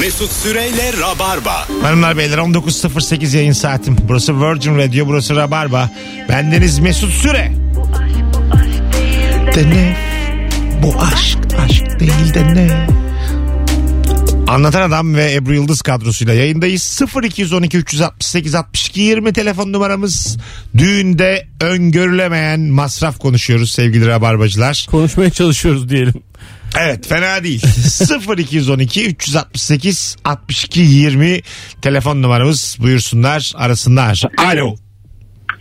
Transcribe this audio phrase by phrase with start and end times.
[0.00, 1.68] Mesut Süreyle Rabarba.
[1.82, 3.96] Hanımlar beyler 19.08 yayın saatim.
[4.08, 5.90] Burası Virgin Radio, burası Rabarba.
[6.28, 7.52] Bendeniz Mesut Süre.
[9.54, 9.96] De ne?
[10.82, 12.86] Bu aşk, aşk değil de ne?
[14.48, 17.00] Anlatan Adam ve Ebru Yıldız kadrosuyla yayındayız.
[17.22, 20.38] 0212 368 62 20 telefon numaramız.
[20.78, 24.86] Düğünde öngörülemeyen masraf konuşuyoruz sevgili Rabarbacılar.
[24.90, 26.14] Konuşmaya çalışıyoruz diyelim.
[26.80, 27.62] Evet fena değil.
[28.38, 31.40] 0212 368 62 20
[31.82, 34.22] telefon numaramız buyursunlar arasınlar.
[34.38, 34.74] Alo.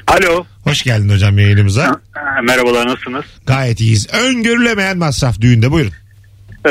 [0.08, 0.46] Alo.
[0.64, 2.02] Hoş geldin hocam yayınımıza.
[2.12, 3.26] Ha, Merhabalar nasılsınız?
[3.46, 4.08] Gayet iyiyiz.
[4.14, 5.94] Öngörülemeyen masraf düğünde buyurun.
[6.66, 6.70] Ee,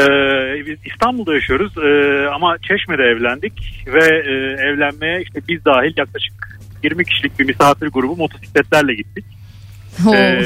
[0.66, 4.32] biz İstanbul'da yaşıyoruz ee, ama Çeşme'de evlendik ve e,
[4.68, 9.24] evlenmeye işte biz dahil yaklaşık 20 kişilik bir misafir grubu motosikletlerle gittik.
[10.06, 10.14] Oo.
[10.14, 10.42] Ee,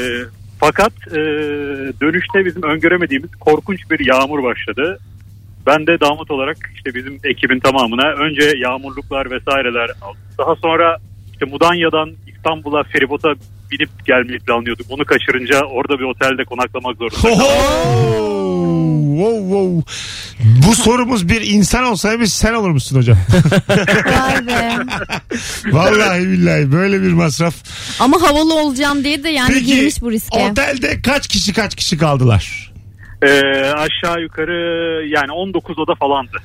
[0.59, 1.19] fakat e,
[2.01, 4.99] dönüşte bizim öngöremediğimiz korkunç bir yağmur başladı.
[5.65, 10.21] Ben de damat olarak işte bizim ekibin tamamına önce yağmurluklar vesaireler aldım.
[10.37, 10.97] Daha sonra
[11.33, 13.33] işte Mudanya'dan İstanbul'a feribota
[13.71, 14.85] binip gelmeyi planlıyorduk.
[14.89, 18.26] Onu kaçırınca orada bir otelde konaklamak zorunda.
[19.17, 19.83] Wow, wow.
[20.67, 23.17] Bu sorumuz bir insan olsaydı sen olur musun hocam?
[24.05, 24.77] Vay be.
[25.71, 27.53] Vallahi billahi böyle bir masraf.
[27.99, 30.49] Ama havalı olacağım diye de yani Peki girmiş bu riske.
[30.51, 32.73] otelde kaç kişi kaç kişi kaldılar?
[33.21, 33.27] Ee,
[33.71, 34.53] aşağı yukarı
[35.07, 36.37] yani 19 oda falandı.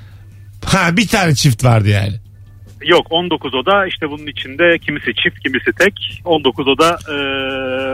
[0.65, 2.15] Ha bir tane çift vardı yani.
[2.87, 7.17] Yok 19 oda işte bunun içinde kimisi çift kimisi tek 19 oda e,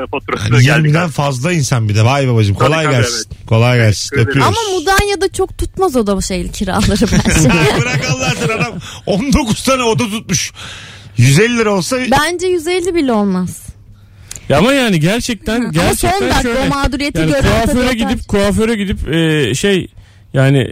[0.06, 0.88] faturası Yani geldi.
[0.88, 2.04] 20'den fazla insan bir de.
[2.04, 3.30] Vay babacığım Tabii, kolay tabii, gelsin.
[3.46, 4.16] Kolay gelsin.
[4.16, 4.28] Ederim.
[4.28, 4.58] Öpüyoruz.
[4.58, 7.48] Ama Mudanya'da çok tutmaz o da bu şey kiraları bence.
[7.80, 8.74] Bırak Allah aşkına adam
[9.06, 10.52] 19 tane oda tutmuş.
[11.16, 13.68] 150 lira olsa bence 150 bile olmaz.
[14.48, 16.58] Ya ama yani gerçekten Ama gerçekten son dakika şöyle.
[16.58, 19.88] o mağduriyeti yani kuaföre tabii gidip kuaföre gidip e, şey
[20.34, 20.68] yani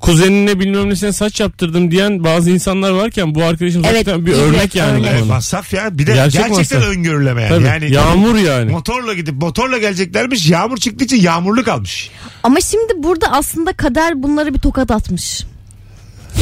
[0.00, 4.42] kuzenine bilmem nesine saç yaptırdım diyen bazı insanlar varken bu arkadaşım Evet, zaten bir iyi,
[4.42, 5.34] örnek yani bu Evet, konuda.
[5.34, 5.98] masraf ya.
[5.98, 6.96] Bir de Gerçek gerçekten masraf.
[6.96, 7.48] öngörülemeyen.
[7.48, 8.70] Tabii, Yani yağmur yani.
[8.70, 10.50] Motorla gidip motorla geleceklermiş.
[10.50, 12.10] Yağmur çıktığı için yağmurlu kalmış.
[12.42, 15.44] Ama şimdi burada aslında kader bunları bir tokat atmış.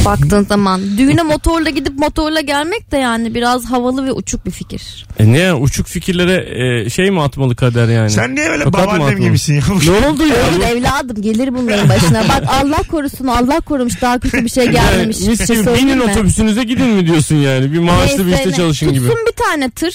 [0.05, 5.05] Baktığın zaman düğüne motorla gidip motorla gelmek de yani biraz havalı ve uçuk bir fikir.
[5.19, 6.45] E ne uçuk fikirlere
[6.85, 8.09] e, şey mi atmalı kader yani?
[8.09, 9.61] Sen niye böyle Tokat babaannem gibisin ya?
[10.01, 10.35] Ne oldu ya?
[10.35, 12.23] Olur evladım gelir bunların başına.
[12.29, 15.17] Bak Allah korusun Allah korumuş daha kötü bir şey gelmemiş.
[15.19, 16.03] Yani mis şey gibi binin mi?
[16.03, 17.73] otobüsünüze gidin mi diyorsun yani?
[17.73, 19.07] Bir maaşlı bir işte çalışın gibi.
[19.07, 19.93] Tutsun bir tane tır.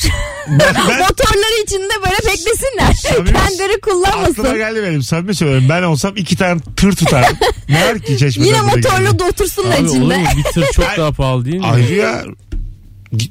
[0.49, 2.97] ben- Motorları içinde böyle beklesinler.
[3.03, 4.55] Kendileri Aklıma kullanmasın.
[4.57, 5.03] geldi benim.
[5.03, 5.67] Samimi söylüyorum.
[5.69, 7.37] Ben olsam iki tane tır tutardım.
[7.69, 10.19] ne var ki çeşmeden Yine motorla da otursunlar Abi olur içinde.
[10.19, 10.29] mu?
[10.37, 11.67] Bir tır çok daha pahalı değil mi?
[11.67, 12.25] Ayrı ya.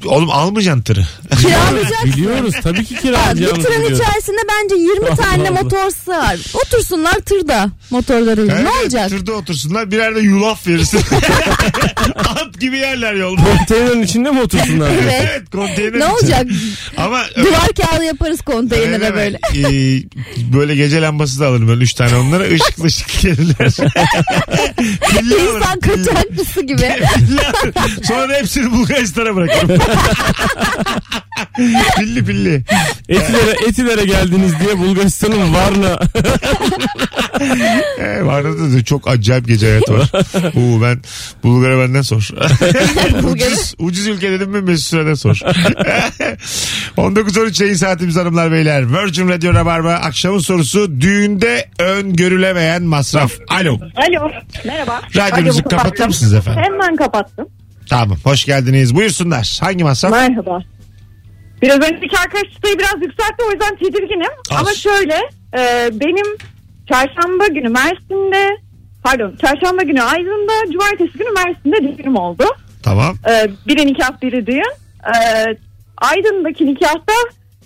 [0.05, 1.05] Oğlum almayacaksın tırı.
[1.41, 2.05] Kiralayacaksın.
[2.05, 3.99] Biliyoruz tabii ki Bak, bir kiralayacağımızı tırın biliyoruz.
[4.07, 5.63] içerisinde bence 20 Allah tane Allah.
[5.63, 6.37] motor sığar.
[6.53, 8.55] Otursunlar tırda motorlarıyla.
[8.55, 9.09] Evet, ne olacak?
[9.09, 9.91] Tırda otursunlar.
[9.91, 10.99] Birer de yulaf verirsin.
[12.15, 13.41] At gibi yerler yolda.
[13.43, 14.89] Konteynerin içinde mi otursunlar?
[15.03, 15.27] Evet.
[15.31, 16.13] evet konteyner Ne için.
[16.13, 16.45] olacak?
[16.97, 19.39] Ama Duvar kağıdı yaparız konteynere Evet, böyle.
[19.55, 20.03] Ee,
[20.53, 23.73] böyle gece lambası da alırım böyle üç tane onlara ışıklı ışıklı gelirler.
[25.19, 25.57] alırım.
[25.57, 26.05] İnsan pilli.
[26.05, 26.85] kaçakçısı gibi.
[26.85, 27.73] Alırım.
[28.03, 29.70] Sonra da hepsini Bulgaristan'a bırakırım.
[31.97, 32.63] pilli pilli.
[33.09, 35.99] Etilere, etilere geldiniz diye Bulgaristan'ın Varna
[37.99, 40.09] Ee, Varna'da da çok acayip gece hayatı var.
[40.55, 41.01] Oo, ben
[41.43, 42.29] Bulgar'a benden sor.
[43.23, 45.35] ucuz, ucuz ülke dedim mi Mesut Süre'den sor.
[46.97, 48.93] 19-13 yayın saatimiz hanımlar beyler.
[48.93, 53.31] Virgin Radio Rabarba akşamın sorusu düğünde öngörülemeyen masraf.
[53.47, 53.79] Alo.
[53.95, 54.31] Alo.
[54.65, 55.01] Merhaba.
[55.15, 56.07] Radyonuzu kapatır kapattım.
[56.07, 56.63] mısınız efendim?
[56.63, 57.47] Hemen kapattım.
[57.89, 58.95] Tamam hoş geldiniz.
[58.95, 59.57] Buyursunlar.
[59.61, 60.11] Hangi masraf?
[60.11, 60.61] Merhaba.
[61.61, 64.31] Biraz önceki arkadaş çıtayı biraz yükseltti o yüzden tedirginim.
[64.51, 64.59] Az.
[64.59, 65.15] Ama şöyle
[65.57, 66.37] e, benim
[66.91, 68.57] çarşamba günü Mersin'de
[69.03, 72.43] pardon çarşamba günü Aydın'da cumartesi günü Mersin'de düğünüm oldu.
[72.83, 73.15] Tamam.
[73.29, 74.73] E, biri nikah biri düğün.
[75.05, 75.15] E,
[75.97, 77.13] Aydın'daki nikahta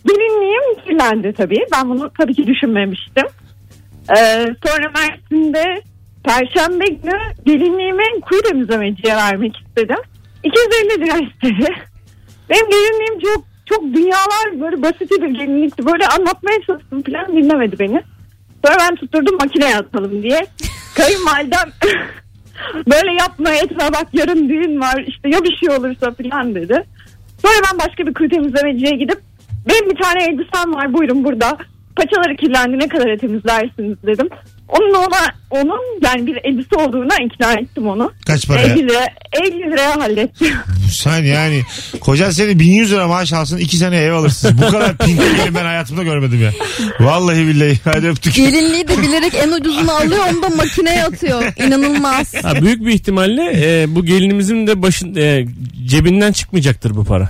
[0.08, 1.66] gelinliğim kirlendi tabii.
[1.74, 3.28] Ben bunu tabii ki düşünmemiştim.
[4.18, 4.18] E,
[4.66, 5.82] sonra Mersin'de
[6.24, 9.98] Perşembe günü gelinliğimi kuyu temizlemeciye vermek istedim.
[10.46, 11.74] 250 lira istedi.
[12.50, 15.86] Benim gelinliğim çok çok dünyalar böyle basit bir gelinlikti.
[15.86, 18.02] Böyle anlatmaya çalıştım falan dinlemedi beni.
[18.66, 20.46] Sonra ben tutturdum makineye atalım diye.
[20.96, 21.70] Kayınvalidem
[22.92, 26.84] böyle yapma etme bak yarın düğün var işte ya bir şey olursa falan dedi.
[27.42, 29.22] Sonra ben başka bir kuyu temizlemeciye gidip
[29.70, 31.58] benim bir tane elbisem var buyurun burada.
[31.96, 34.30] Paçaları kirlendi ne kadar temizlersiniz dedim.
[34.68, 38.12] Onun ona onun yani bir elbise olduğuna ikna ettim onu.
[38.26, 38.62] Kaç para?
[38.62, 39.08] 50 lira
[39.44, 40.48] 50 liraya hallettim.
[40.92, 41.62] Sen yani
[42.02, 44.58] kocan seni 1100 lira maaş alsın 2 sene ev alırsın.
[44.58, 46.52] Bu kadar pinti gelin ben hayatımda görmedim ya.
[47.00, 47.80] Vallahi billahi.
[47.84, 48.36] Hadi öptük.
[48.36, 51.44] Gelinliği de bilerek en ucuzunu alıyor onu da makineye atıyor.
[51.68, 52.34] İnanılmaz.
[52.44, 55.46] Ha, büyük bir ihtimalle e, bu gelinimizin de başın e,
[55.86, 57.30] cebinden çıkmayacaktır bu para.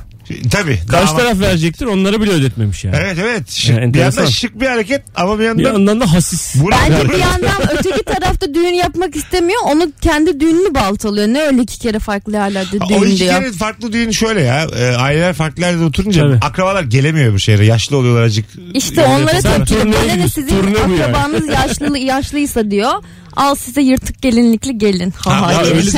[0.51, 0.79] Tabii.
[0.91, 2.95] Karşı taraf verecektir onları bile ödetmemiş yani.
[2.99, 3.51] Evet evet.
[3.51, 4.21] Şık, Yani bir enteresan.
[4.21, 6.55] yandan şık bir hareket ama bir Bir yandan yandan da hasis.
[6.71, 9.61] Bence bir yandan öteki tarafta düğün yapmak istemiyor.
[9.65, 11.27] Onu kendi düğününü baltalıyor.
[11.27, 13.39] Ne öyle iki kere farklı yerlerde O düğün iki diyor.
[13.41, 14.63] kere farklı düğün şöyle ya.
[14.63, 16.37] E, aileler farklı yerde oturunca Tabii.
[16.41, 17.65] akrabalar gelemiyor bu şehre.
[17.65, 18.45] Yaşlı oluyorlar acık.
[18.73, 21.03] İşte Yol onlara yapası- Sen tepki turneye Bana ne gidiyorsun, sizin turne bu yani.
[21.03, 22.91] akrabanız yaşlı, yaşlıysa diyor.
[23.35, 25.13] Al size yırtık gelinlikli gelin.
[25.17, 25.73] Ha Ha, ha diye.
[25.73, 25.91] öyle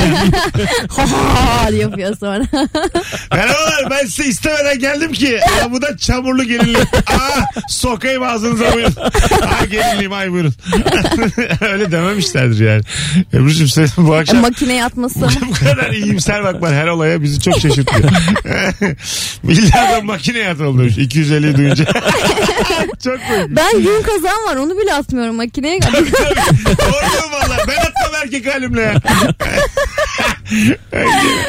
[0.88, 1.06] ha
[1.62, 2.44] ha diye yapıyor sonra.
[3.32, 5.38] Merhabalar ben size istemeden geldim ki.
[5.60, 6.94] Ya bu da çamurlu gelinlik.
[6.94, 8.94] Aa, sokayım ağzınıza buyurun.
[9.42, 10.54] Aa, gelinliğim ay buyurun.
[11.72, 12.82] Öyle dememişlerdir yani.
[13.34, 15.20] Ebru'cum sen bu akşam Makineye atması.
[15.48, 18.10] bu kadar iyimser bakman her olaya bizi çok şaşırtıyor.
[19.42, 21.84] Milyardan makineye atılmış 250'yi duyunca.
[23.04, 23.56] Çok komik.
[23.56, 25.80] Ben gün kazan var onu bile atmıyorum makineye.
[25.92, 27.56] Doğru diyorum valla.
[27.68, 28.94] Ben atmam erkek halimle ya.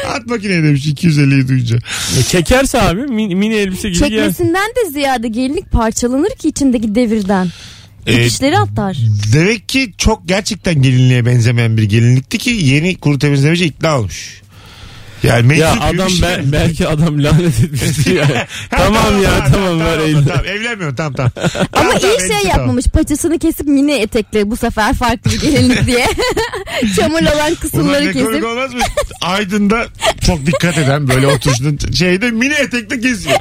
[0.08, 1.76] At makineye demiş 250'yi duyunca.
[2.18, 3.98] E, çekerse abi mini, mini elbise gibi.
[3.98, 7.48] Çekmesinden de ziyade gelinlik parçalanır ki içindeki devirden.
[8.06, 8.96] Ee, Dikişleri atar.
[9.32, 14.42] Demek ki çok gerçekten gelinliğe benzemeyen bir gelinlikti ki yeni kuru temizlemeci ikna olmuş.
[15.22, 16.28] Yani Ya meczup adam şey.
[16.28, 18.46] be- belki adam lanet etmiştir ya.
[18.70, 20.26] tamam ya tamam, ver elini.
[20.28, 21.32] Tamam, evlenmiyorum tamam tamam.
[21.54, 22.86] Ama Tamam, tamam, iyi şey yapmamış.
[22.86, 26.06] Paçasını kesip mini etekle bu sefer farklı bir gelinlik diye.
[26.96, 28.44] Çamur olan Ulan kısımları ne komik kesip.
[28.44, 28.80] olmaz mı?
[29.22, 29.86] Aydın'da
[30.26, 33.38] çok dikkat eden böyle oturuşunda şeyde mini etekle geziyor.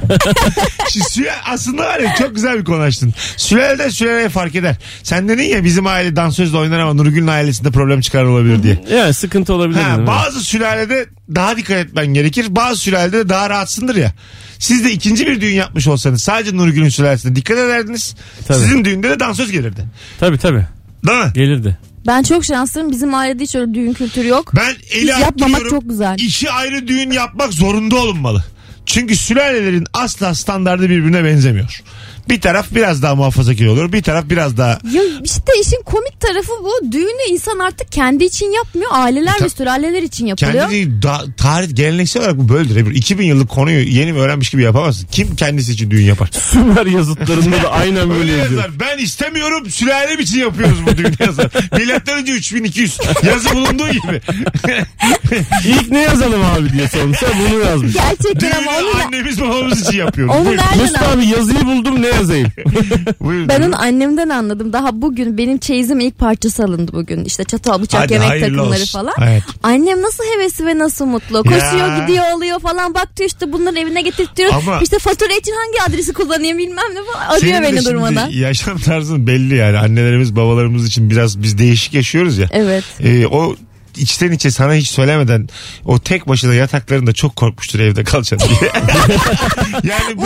[1.14, 3.14] Şimdi aslında var ya çok güzel bir konu açtın.
[3.38, 4.76] Sülaleden sülaleye fark eder.
[5.04, 8.84] Sen dedin ya bizim aile dansözle oynar ama Nurgül'ün ailesinde problem çıkar olabilir diye.
[8.96, 9.80] Yani sıkıntı olabilir.
[9.82, 11.06] Ha, bazı sülalede
[11.36, 12.48] daha dikkat etmen gerekir.
[12.50, 14.14] Bazı sülalede de daha rahatsındır ya.
[14.60, 18.16] Siz de ikinci bir düğün yapmış olsanız sadece Nurgül'ün sülalesine dikkat ederdiniz.
[18.48, 18.60] Tabii.
[18.60, 19.86] Sizin düğünde de dansöz gelirdi.
[20.20, 20.66] Tabii tabii.
[21.08, 21.32] Değil mi?
[21.34, 21.78] Gelirdi.
[22.08, 22.92] Ben çok şanslıyım.
[22.92, 24.52] Bizim ailede hiç öyle düğün kültürü yok.
[24.56, 26.16] Ben eli Hiç yapmamak çok güzel.
[26.20, 28.44] İşi ayrı düğün yapmak zorunda olunmalı.
[28.86, 31.84] Çünkü sülalelerin asla standardı birbirine benzemiyor.
[32.30, 33.94] Bir taraf biraz daha muhafazakar olur.
[33.94, 36.92] Bir taraf biraz daha Ya işte işin komik tarafı bu.
[36.92, 38.90] Düğünü insan artık kendi için yapmıyor.
[38.94, 40.54] Aileler Ta- ve sülaleler için yapılıyor.
[40.54, 42.76] kendi değil, da, tarih geleneksel olarak bu böyledir.
[42.76, 42.92] Ebru.
[42.92, 45.08] 2000 yıllık konuyu yeni mi öğrenmiş gibi yapamazsın.
[45.12, 46.30] Kim kendisi için düğün yapar?
[46.52, 48.62] Sümer yazıtlarında da aynen böyle Öyle yazıyor.
[48.64, 48.80] yazar.
[48.80, 51.48] Ben istemiyorum sülalem için yapıyoruz bu düğünü yazar.
[51.78, 54.22] Milattan önce 3200 yazı bulunduğu gibi.
[55.68, 57.94] İlk ne yazalım abi diye sormuşsa bunu yazmış.
[57.94, 60.36] Gerçekten ama Düğünü onu, annemiz babamız için yapıyoruz.
[60.36, 60.64] onu Buyurun.
[60.64, 62.48] nereden Mesut abi yazıyı buldum ne yazayım?
[63.20, 63.50] Buyurun.
[63.50, 64.74] Ben onu annemden anladım.
[64.74, 67.26] Daha bugün benim çeyizim ilk parçası alındı bugün.
[67.26, 69.00] İşte çatal bıçak Hadi, yemek hayırlı takımları olsun.
[69.00, 69.14] falan.
[69.24, 69.44] Evet.
[69.64, 71.44] Annem nasıl hevesli ve nasıl mutlu.
[71.44, 72.00] Koşuyor Ya.
[72.02, 72.94] gidiyor alıyor falan.
[72.94, 74.54] Bak diyor işte bunları evine getirtiyor.
[74.54, 77.26] Ama- İşte fatura için hangi adresi kullanayım bilmem ne falan.
[77.26, 78.30] Arıyor Senin de beni şimdi durmadan.
[78.30, 79.78] Yaşam tarzın belli yani.
[79.78, 82.48] Annelerimiz babalarımız için biraz biz değişik yaşıyoruz ya.
[82.52, 82.84] Evet.
[83.04, 83.56] Ee, o
[83.98, 85.50] içten içe sana hiç söylemeden
[85.86, 88.72] o tek başına yataklarında çok korkmuştur evde kalacaksın diye.
[89.84, 90.22] yani bu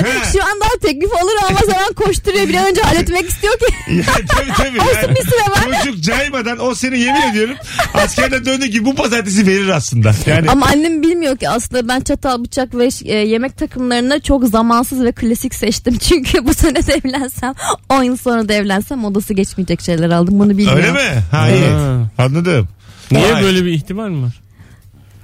[0.00, 0.32] Muhtemelen He.
[0.32, 2.48] şu an daha teklif olur ama zaman koşturuyor.
[2.48, 3.64] Bir an önce halletmek istiyor ki.
[3.88, 4.80] yani, tabii tabii.
[4.80, 5.82] Olsun Yani, bir süre var.
[5.84, 7.56] çocuk caymadan o seni yemin ediyorum
[7.94, 10.12] askerden döndüğü gibi bu pazartesi verir aslında.
[10.26, 15.04] Yani Ama annem bilmiyor ki aslında ben çatal bıçak ve e, yemek takımlarını çok zamansız
[15.04, 15.98] ve klasik seçtim.
[16.08, 17.54] Çünkü bu sene de evlensem
[17.88, 20.38] 10 yıl sonra da evlensem odası geçmeyecek şeyler aldım.
[20.38, 20.76] Bunu bilmiyor.
[20.76, 20.98] öyle mi?
[21.30, 21.64] Ha, iyi.
[21.66, 21.98] Ha.
[22.18, 22.68] Anladım.
[23.10, 23.42] Niye Vay.
[23.42, 24.40] böyle bir ihtimal mi var?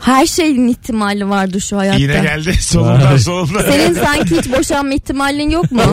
[0.00, 1.98] Her şeyin ihtimali vardır şu hayatta.
[1.98, 3.62] Yine geldi solundan solundan.
[3.70, 5.82] Senin sanki hiç boşanma ihtimalin yok mu?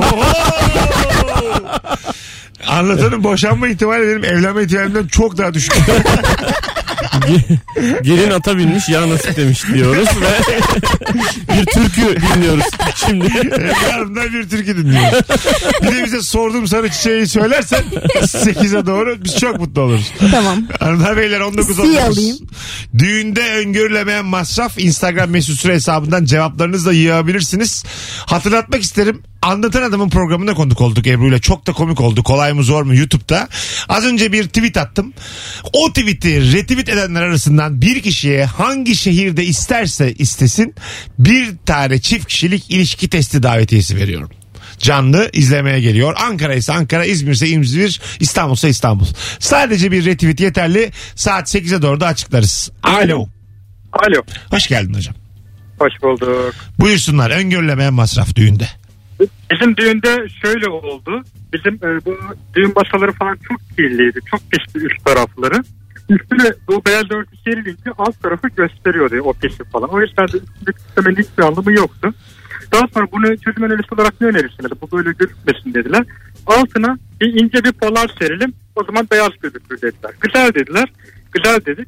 [2.67, 5.73] Anlatanın boşanma ihtimali benim evlenme ihtimalimden çok daha düşük.
[8.03, 10.53] Gelin ata binmiş ya nasip demiş diyoruz ve
[11.57, 12.63] bir türkü dinliyoruz
[12.95, 13.25] şimdi.
[13.91, 15.19] Yarından bir türkü dinliyoruz.
[15.83, 17.83] Bir de bize sorduğum sarı çiçeği söylersen
[18.21, 20.11] 8'e doğru biz çok mutlu oluruz.
[20.31, 20.57] tamam.
[20.79, 21.97] Hanımlar beyler 19 Si 19.
[22.03, 22.37] alayım.
[22.97, 27.83] Düğünde öngörülemeyen masraf Instagram mesut süre hesabından cevaplarınızla yığabilirsiniz.
[28.25, 29.23] Hatırlatmak isterim.
[29.45, 31.39] Anlatan Adam'ın programında konuk olduk Ebru ile.
[31.39, 32.23] Çok da komik oldu.
[32.23, 33.47] Kolay mı zor mu YouTube'da.
[33.89, 35.13] Az önce bir tweet attım.
[35.73, 40.75] O tweet'i retweet edenler arasından bir kişiye hangi şehirde isterse istesin
[41.19, 44.29] bir tane çift kişilik ilişki testi davetiyesi veriyorum
[44.79, 46.15] canlı izlemeye geliyor.
[46.27, 49.05] Ankara ise Ankara, İzmir ise İzmir, İstanbul ise İstanbul.
[49.39, 50.91] Sadece bir retweet yeterli.
[51.15, 52.71] Saat 8'e doğru da açıklarız.
[52.83, 53.27] Alo.
[53.93, 54.21] Alo.
[54.49, 55.15] Hoş geldin hocam.
[55.79, 56.55] Hoş bulduk.
[56.79, 58.67] Buyursunlar öngörülemeyen masraf düğünde.
[59.51, 61.23] Bizim düğünde şöyle oldu.
[61.53, 62.17] Bizim e, bu
[62.55, 64.19] düğün masaları falan çok kirliydi.
[64.31, 65.63] Çok pisti üst tarafları.
[66.09, 69.89] Üstüne bu beyaz örtü serilince alt tarafı gösteriyordu o pisi falan.
[69.89, 72.13] O yüzden de üstünde kütlemenin hiçbir anlamı yoktu.
[72.71, 74.73] Daha sonra bunu çözüm önerisi olarak ne önerirsin dedi.
[74.81, 76.05] Bu böyle gözükmesin dediler.
[76.45, 78.53] Altına bir ince bir polar serelim.
[78.75, 80.11] O zaman beyaz gözükür dediler.
[80.21, 80.93] Güzel dediler.
[81.31, 81.87] Güzel dedik.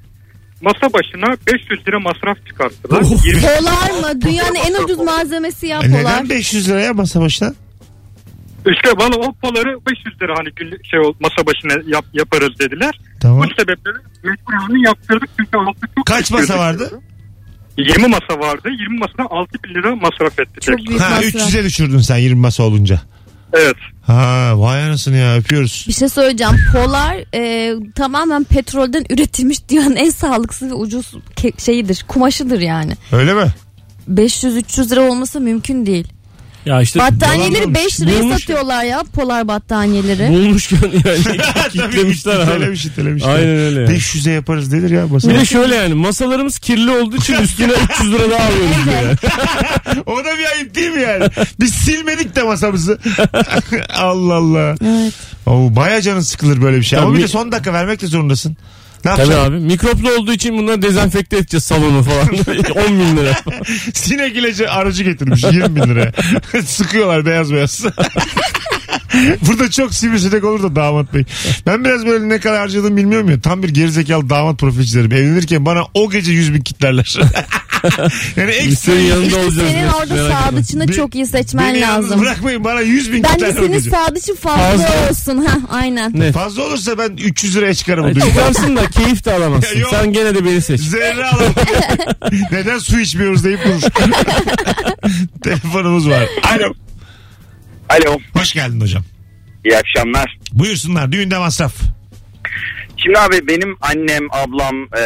[0.61, 3.01] Masa başına 500 lira masraf çıkarttılar.
[3.25, 4.21] 20 Polar mı?
[4.21, 5.99] Dünyanın en ucuz malzemesi ya E polar.
[5.99, 7.53] neden 500 liraya masa başına?
[8.75, 12.99] İşte valla o poları 500 lira hani günlük şey ol- masa başına yap, yaparız dediler.
[13.21, 13.39] Tamam.
[13.49, 13.91] Bu sebeple
[14.23, 16.83] mecbur halini yaptırdık çünkü altı çok Kaç masa gözüküyordu.
[16.83, 17.01] vardı?
[17.77, 18.69] 20 masa vardı.
[18.79, 20.59] 20 masadan 6 bin lira masraf etti.
[20.61, 21.23] Çok büyük Ha masraf.
[21.23, 23.01] 300'e düşürdün sen 20 masa olunca.
[23.53, 23.75] Evet.
[24.01, 25.85] Ha vay anasını ya öpüyoruz.
[25.87, 26.53] Bir şey söyleyeceğim.
[26.73, 32.05] Polar e, tamamen petrolden üretilmiş dünyanın en sağlıksız ve ucuz ke- şeyidir.
[32.07, 32.93] Kumaşıdır yani.
[33.11, 33.45] Öyle mi?
[34.13, 36.07] 500-300 lira olması mümkün değil.
[36.67, 37.85] Ya işte Battaniyeleri dolanmamış.
[37.85, 38.39] 5 liraya Bulmuş.
[38.39, 40.29] satıyorlar ya polar battaniyeleri.
[40.29, 41.39] bulmuşken yani
[41.71, 42.43] kitlemişler abi.
[42.51, 43.29] itelemiş itelemişler.
[43.35, 43.79] Aynen öyle.
[43.81, 43.89] yani.
[43.97, 45.29] 500'e yaparız denir ya masa.
[45.29, 49.15] Bir de şöyle yani masalarımız kirli olduğu için üstüne 300 lira daha alıyoruz yani.
[50.05, 51.25] o da bir ayıp değil mi yani?
[51.59, 52.99] Biz silmedik de masamızı.
[53.97, 54.75] Allah Allah.
[54.85, 55.13] Evet.
[55.45, 56.99] Oo, baya canın sıkılır böyle bir şey.
[56.99, 57.17] Ama Tabii.
[57.17, 58.57] bir de son dakika vermek de zorundasın.
[59.07, 59.53] Ne Tabii yapacaksın?
[59.53, 62.27] abi mikroplu olduğu için bunları dezenfekte edeceğiz salonu falan.
[62.87, 63.33] 10 bin lira.
[63.93, 66.11] Sinek ilacı aracı getirmiş 20 bin lira.
[66.65, 67.85] Sıkıyorlar beyaz beyaz.
[69.47, 71.23] Burada çok sivrisinek olur da damat bey.
[71.65, 73.39] Ben biraz böyle ne kadar harcadığımı bilmiyorum ya.
[73.39, 75.11] Tam bir gerizekalı damat çizerim.
[75.11, 77.17] Evlenirken bana o gece 100 bin kitlerler.
[78.37, 79.69] yani Biz ekstra senin yanında İşte olacağız.
[79.69, 80.35] senin Merak orada etme.
[80.45, 82.21] sadıçını Be- çok iyi seçmen Beni yalnız lazım.
[82.21, 83.89] bırakmayın bana 100 bin Bence kitlerler o senin gece.
[83.89, 85.09] sadıçın fazla, Fazla.
[85.09, 85.45] olsun.
[85.45, 86.11] ha aynen.
[86.19, 86.31] Ne?
[86.31, 88.27] Fazla olursa ben 300 liraya çıkarım o Ay, düğünden.
[88.27, 89.79] Çıkarsın da keyif de alamazsın.
[89.79, 89.89] Yok.
[89.91, 90.81] Sen gene de beni seç.
[90.81, 91.53] Zerre alalım.
[92.51, 93.81] Neden su içmiyoruz deyip durur.
[95.43, 96.23] Telefonumuz var.
[96.43, 96.73] Alo.
[97.89, 98.17] Alo.
[98.33, 99.03] Hoş geldin hocam.
[99.65, 100.37] İyi akşamlar.
[100.51, 101.73] Buyursunlar düğünde masraf.
[102.97, 105.01] Şimdi abi benim annem, ablam e,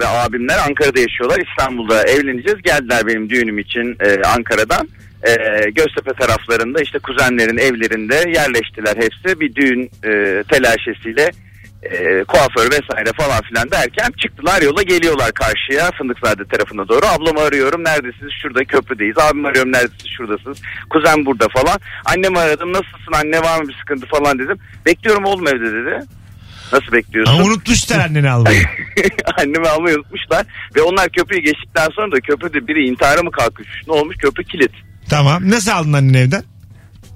[0.00, 1.40] ve abimler Ankara'da yaşıyorlar.
[1.50, 2.62] İstanbul'da evleneceğiz.
[2.62, 4.88] Geldiler benim düğünüm için e, Ankara'dan.
[5.22, 5.32] E,
[5.70, 9.40] Göztepe taraflarında işte kuzenlerin evlerinde yerleştiler hepsi.
[9.40, 11.30] Bir düğün e, telaşesiyle
[11.82, 17.06] e, kuaför vesaire falan filan derken çıktılar yola geliyorlar karşıya Fındıkzade tarafına doğru.
[17.06, 18.32] Ablamı arıyorum neredesiniz?
[18.42, 19.18] Şurada köprüdeyiz.
[19.18, 20.12] Abimi arıyorum neredesiniz?
[20.16, 20.58] Şuradasınız.
[20.90, 21.80] Kuzen burada falan.
[22.04, 24.58] Annemi aradım nasılsın anne var mı bir sıkıntı falan dedim.
[24.86, 26.00] Bekliyorum oğlum evde dedi.
[26.72, 27.32] Nasıl bekliyorsun?
[27.34, 28.62] Ama unutmuşlar anneni almayı.
[29.38, 30.46] Annemi almayı unutmuşlar.
[30.76, 33.68] Ve onlar köprüyü geçtikten sonra da köprüde biri intihara mı kalkmış?
[33.86, 34.16] Ne olmuş?
[34.16, 34.72] Köprü kilit.
[35.10, 35.50] tamam.
[35.50, 36.42] Nasıl aldın anneni evden?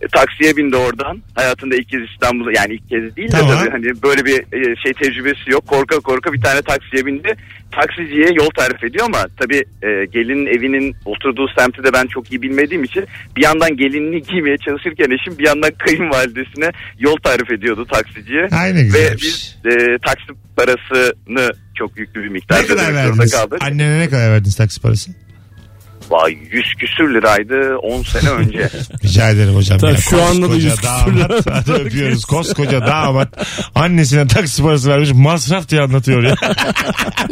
[0.02, 1.22] E, taksiye bindi oradan.
[1.34, 3.58] Hayatında ilk kez İstanbul'a yani ilk kez değil de Tamam.
[3.58, 5.66] tabii hani böyle bir e, şey tecrübesi yok.
[5.66, 7.34] Korka korka bir tane taksiye bindi.
[7.72, 12.42] Taksiciye yol tarif ediyor ama tabii e, gelinin evinin oturduğu semti de ben çok iyi
[12.42, 13.04] bilmediğim için
[13.36, 18.48] bir yandan gelinliği giymeye çalışırken eşim bir yandan kayınvalidesine yol tarif ediyordu taksiciye.
[18.52, 19.22] Ay ne Ve güzelmiş.
[19.22, 23.32] biz e, taksi parasını çok yüklü bir miktar Ne kadar verdiniz?
[23.34, 23.58] kaldık.
[23.62, 25.10] Annene ne kadar verdiniz taksi parası?
[26.10, 28.68] Vay 100 küsür liraydı 10 sene önce.
[29.04, 29.78] Rica ederim hocam.
[29.78, 29.96] Tabii ya.
[29.98, 31.66] şu anda da Koskoca yüz küsür damat.
[31.68, 31.74] lira.
[31.78, 32.24] Öpüyoruz.
[32.24, 33.28] Koskoca damat
[33.74, 35.10] annesine taksi parası vermiş.
[35.14, 36.34] Masraf diye anlatıyor ya.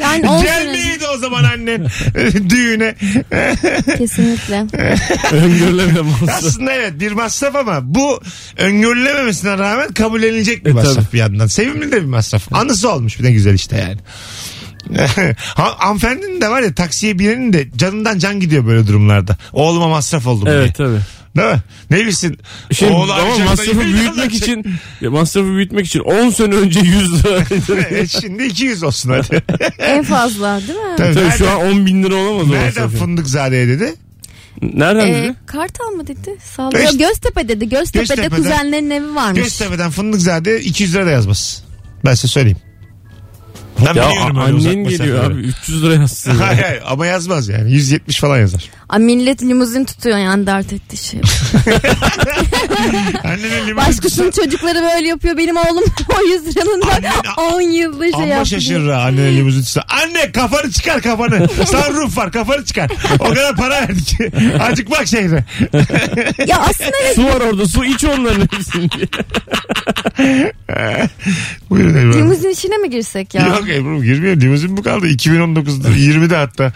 [0.01, 1.87] Yani 10 sene Gelmeydi o zaman annen
[2.51, 2.95] düğüne.
[3.99, 4.67] kesinlikle.
[5.33, 6.07] Öngörülemem.
[6.29, 8.21] Aslında evet bir masraf ama bu
[8.57, 11.13] öngörülememesine rağmen kabullenilecek bir E, masraf tabii.
[11.13, 11.47] bir yandan.
[11.47, 12.53] Sevimli de bir masraf.
[12.53, 13.97] Anısı olmuş bir de güzel işte yani.
[15.55, 19.37] ha, hanımefendinin de var ya taksiye binenin de canından can gidiyor böyle durumlarda.
[19.53, 20.87] Oğluma masraf oldum Evet diye.
[20.89, 21.01] tabii.
[21.37, 21.61] Değil mi?
[21.91, 22.39] Ne bilsin?
[22.73, 24.65] Şimdi Oğlu ama masrafı büyütmek için
[25.01, 28.07] ya masrafı büyütmek için 10 sene önce 100 lira.
[28.21, 29.43] Şimdi 200 olsun hadi.
[29.79, 30.97] en fazla değil mi?
[30.97, 33.01] Tabii, Tabii şu nereden- an 10 bin lira olamaz o Nereden masraf.
[33.01, 33.95] Fındıkzade'ye dedi?
[34.63, 35.35] Nereden Ee, dedi?
[35.47, 36.37] Kartal mı dedi?
[36.57, 37.69] Sağ Göz- Göztepe dedi.
[37.69, 39.41] Göztepe'de Göztepe'den- kuzenlerin evi varmış.
[39.43, 41.65] Göztepe'den Fındıkzade 200 lira da yazmaz.
[42.05, 42.59] Ben size söyleyeyim.
[43.87, 45.41] Ben Ya biliyorum öyle uzak annen geliyor mesafeleri.
[45.41, 46.31] abi 300 lira yazsın.
[46.31, 46.47] ya.
[46.47, 47.73] Hayır, hayır ama yazmaz yani.
[47.73, 48.65] 170 falan yazar.
[48.89, 51.21] Ay, millet limuzin tutuyor yani dert ettiği şey.
[53.25, 55.37] Annenin limonu Başkasının çocukları böyle yapıyor.
[55.37, 55.85] Benim oğlum
[56.19, 56.81] o 100 liranın.
[56.83, 58.51] Annen- 10 yılda şey Amma yaptı.
[58.51, 59.85] şaşırır ha annenin limuzin tutsa.
[59.89, 61.49] Anne kafanı çıkar kafanı.
[61.49, 62.91] Sunroof var kafanı çıkar.
[63.19, 64.17] O kadar para verdik.
[64.61, 65.45] Azıcık bak şehre.
[66.47, 67.15] Ya aslında evet.
[67.17, 68.89] su var orada su iç onların hepsini.
[71.71, 72.13] Buyurun Ebru Hanım.
[72.19, 73.47] Limuzin içine mi girsek ya?
[73.47, 74.37] Yok Ebru girmiyor.
[74.41, 75.07] Limuzin mi kaldı?
[75.09, 76.73] 2019'da 20'de hatta.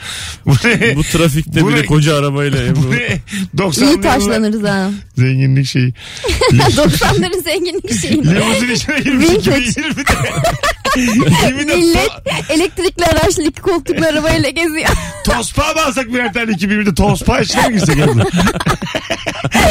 [0.47, 0.97] Bu ne?
[0.97, 1.87] Bu trafikte Bu bir ne?
[1.87, 2.91] koca arabayla Bu Ebru.
[2.91, 3.21] ne?
[3.57, 4.91] 90'lı İyi taşlanırız ha.
[5.17, 5.93] zenginlik şeyi.
[6.53, 8.35] 90'ların zenginlik şeyini.
[8.35, 9.57] Limuzin içine girmiş Vintage.
[9.65, 10.03] 2020'de.
[10.97, 12.11] 20'de Millet
[12.51, 14.89] elektrikli araçlı iki koltuklu arabayla geziyor.
[15.25, 18.19] tospa mı alsak birer tane 2020'de tospa içine mi girsek Ebru?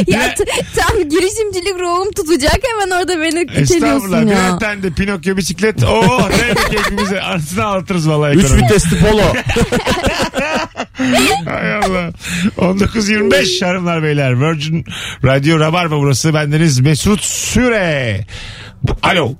[0.07, 0.43] ya t-
[0.75, 3.61] tam girişimcilik ruhum tutacak hemen orada beni Estağfurullah.
[3.65, 4.57] iteliyorsun Birer ya.
[4.57, 5.83] tane de Pinokyo bisiklet.
[5.83, 6.77] Oo ne be
[7.13, 7.21] keyfimize.
[7.21, 8.35] Anasını anlatırız vallahi.
[8.35, 8.63] Üç ekonomi.
[8.63, 9.21] vitesli polo.
[11.45, 12.11] Hay Allah.
[12.57, 14.41] 19.25 hanımlar beyler.
[14.41, 14.85] Virgin
[15.23, 16.33] Radio Rabarba burası.
[16.33, 18.25] Bendeniz Mesut Süre.
[19.03, 19.33] Alo.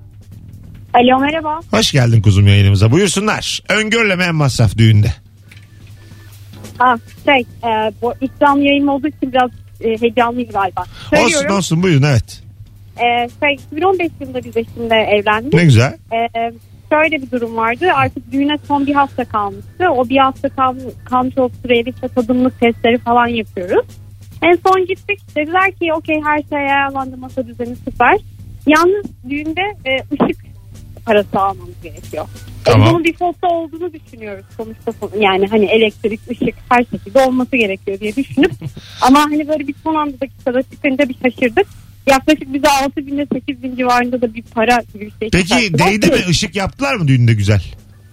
[0.94, 1.60] Alo merhaba.
[1.72, 2.92] Hoş geldin kuzum yayınımıza.
[2.92, 3.62] Buyursunlar.
[3.70, 5.14] Öngörülemeyen masraf düğünde.
[6.78, 9.52] Ha, şey e, bu İslam yayın olduğu için biraz
[9.82, 10.82] e, heyecanlıyım galiba.
[10.82, 11.56] Olsun Söylüyorum.
[11.58, 12.44] olsun buyurun evet.
[12.98, 15.54] E, şey, 2015 yılında biz eşimle evlendik.
[15.54, 15.98] Ne güzel.
[16.14, 16.52] E,
[16.94, 17.86] şöyle bir durum vardı.
[17.96, 19.90] Artık düğüne son bir hafta kalmıştı.
[19.90, 23.86] O bir hafta kal, kalmış o süreye işte tadımlık testleri falan yapıyoruz.
[24.42, 25.20] En son gittik.
[25.36, 28.18] Dediler ki okey her şey ayarlandı masa düzeni süper.
[28.68, 30.38] Yalnız düğünde e, ışık
[31.06, 32.26] parası almamız gerekiyor.
[32.26, 32.88] E, Tamam.
[32.90, 34.92] bunun bir foto olduğunu düşünüyoruz sonuçta.
[35.20, 38.52] Yani hani elektrik, ışık her şekilde olması gerekiyor diye düşünüp
[39.02, 41.68] ama hani böyle bir son anda dakikada çıkınca bir şaşırdık.
[42.08, 45.48] Yaklaşık bize 6 bin ile 8 bin civarında da bir para gibi bir şey Peki
[45.48, 45.88] çıkarttılar.
[45.88, 46.18] değdi mi?
[46.30, 47.64] Işık yaptılar mı düğünde güzel?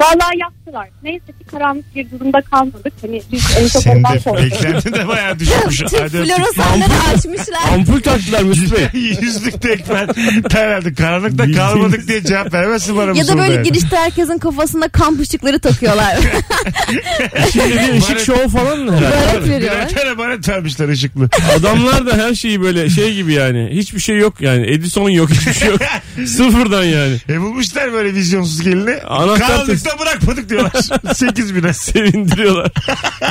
[0.01, 0.89] Vallahi yaptılar.
[1.03, 2.93] Neyse ki karanlık bir durumda kalmadık.
[3.03, 5.83] Hani biz en çok Sen ondan de beklentin de bayağı düşmüş.
[5.83, 6.11] Hadi öptük.
[6.11, 7.73] floresanları açmışlar.
[7.75, 8.87] Ampul taktılar Mesut Bey.
[9.23, 10.09] Yüzlük tekmen.
[10.53, 13.65] Herhalde karanlıkta kalmadık diye cevap veremezsin bana bu Ya da soruda böyle yani.
[13.69, 16.17] girişte herkesin kafasında kamp ışıkları takıyorlar.
[17.53, 19.17] Şimdi bir ışık Baret- şovu falan mı herhalde?
[19.35, 19.89] Baret veriyorlar.
[19.91, 21.29] Birer tane baret vermişler ışıklı.
[21.59, 23.69] Adamlar da her şeyi böyle şey gibi yani.
[23.73, 24.71] Hiçbir şey yok yani.
[24.73, 25.81] Edison yok hiçbir şey yok.
[26.27, 27.17] Sıfırdan yani.
[27.29, 28.97] E bulmuşlar böyle vizyonsuz gelini.
[29.03, 30.73] Anahtar Karanlıkta bırakmadık diyorlar.
[31.15, 31.73] 8 bine.
[31.75, 32.73] Sevindiriyorlar.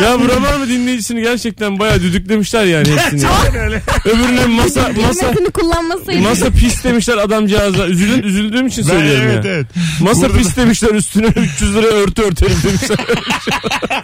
[0.04, 3.28] ya bu Rabarba dinleyicisini gerçekten bayağı düdüklemişler yani hepsini.
[3.28, 3.82] Aynen öyle.
[4.06, 6.20] Öbürüne masa masa kullanmasaydı.
[6.22, 7.88] masa pis demişler adamcağıza.
[7.88, 9.52] Üzülün, üzüldüğüm için Ben, söylüyorum evet ya.
[9.52, 9.66] evet.
[10.02, 12.98] Masa Burada pis demişler üstüne 300 lira örtü örtelim demişler.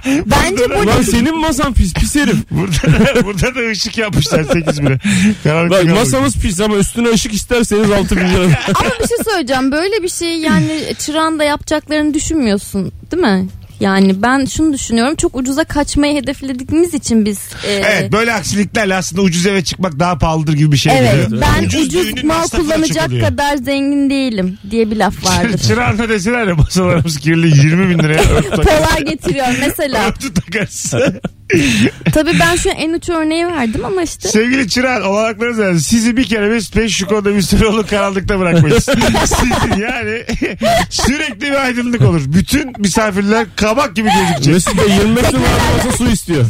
[0.26, 2.36] Bence bu Lan senin masan pis pis herif.
[2.52, 4.98] Burada, burada da ışık yapmışlar 8 bine.
[5.44, 5.96] Karanlıkta Bak kaldık.
[5.98, 8.44] masamız pis ama üstüne ışık isterseniz 6 bin lira.
[8.76, 9.72] Ama bir şey söyleyeceğim.
[9.72, 12.14] Böyle bir şey yani çırağında yapacaklarını
[12.46, 13.48] düşünmüyorsun değil mi?
[13.80, 15.16] Yani ben şunu düşünüyorum.
[15.16, 17.40] Çok ucuza kaçmayı hedeflediğimiz için biz...
[17.68, 20.98] e, Evet böyle aksiliklerle aslında ucuz eve çıkmak daha pahalıdır gibi bir şey.
[20.98, 21.42] Evet geliyor.
[21.42, 23.28] ben Ucuz ucuz, mal kullanacak oluyor.
[23.28, 25.58] kadar zengin değilim diye bir laf vardır.
[25.68, 28.24] Çırağına deseler ya masalarımız kirli 20 bin liraya.
[28.56, 30.06] Polar getiriyor mesela.
[30.08, 30.94] Örtü takarız.
[32.14, 34.30] Tabii ben şu en uç örneği verdim ama işte.
[34.30, 38.40] Sevgili Çırağan olanaklarınız yani sizi bir kere Mesut Bey şu konuda bir süre olur karanlıkta
[38.40, 38.86] bırakmayız.
[39.26, 40.24] Sizi yani
[40.90, 42.22] sürekli bir aydınlık olur.
[42.26, 44.54] Bütün misafirler kabak gibi gözükecek.
[44.54, 46.46] Mesut Bey 25 numara masa su istiyor.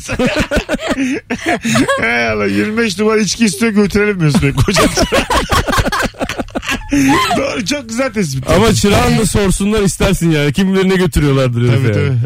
[2.02, 4.54] Hay Allah 25 numara içki istiyor götürelim Mesut Bey.
[4.54, 4.82] Koca.
[7.38, 8.50] Doğru çok güzel tespit.
[8.52, 10.54] Ama çırağın da sorsunlar istersin yani.
[10.54, 12.04] Kim bilir ne götürüyorlardır Tabii herife tabii.
[12.06, 12.18] yani.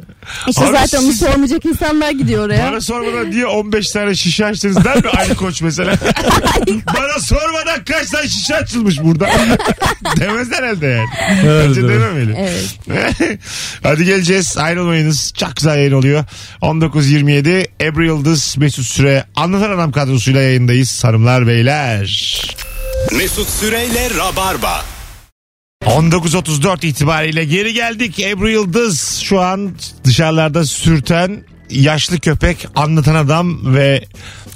[0.49, 2.71] İşte Abi zaten onu siz- sormayacak insanlar gidiyor oraya.
[2.71, 5.93] Bana sormadan niye 15 tane şişe açtınız der mi Ali Koç mesela?
[6.87, 9.29] Bana sormadan kaç tane şişe açılmış burada?
[10.19, 11.07] Demez herhalde yani.
[11.45, 11.89] Evet, Bence evet.
[11.89, 12.35] dememeli.
[12.87, 13.39] Evet.
[13.83, 15.33] Hadi geleceğiz ayrılmayınız.
[15.37, 16.23] Çok güzel yayın oluyor.
[16.61, 22.05] 19.27 Ebru Yıldız Mesut Süre Anlatan Adam kadrosuyla yayındayız hanımlar beyler.
[23.17, 24.85] Mesut Süreyle Rabarba.
[25.85, 28.19] 19.34 itibariyle geri geldik.
[28.19, 29.71] Ebru Yıldız şu an
[30.03, 34.05] dışarılarda sürten yaşlı köpek anlatan adam ve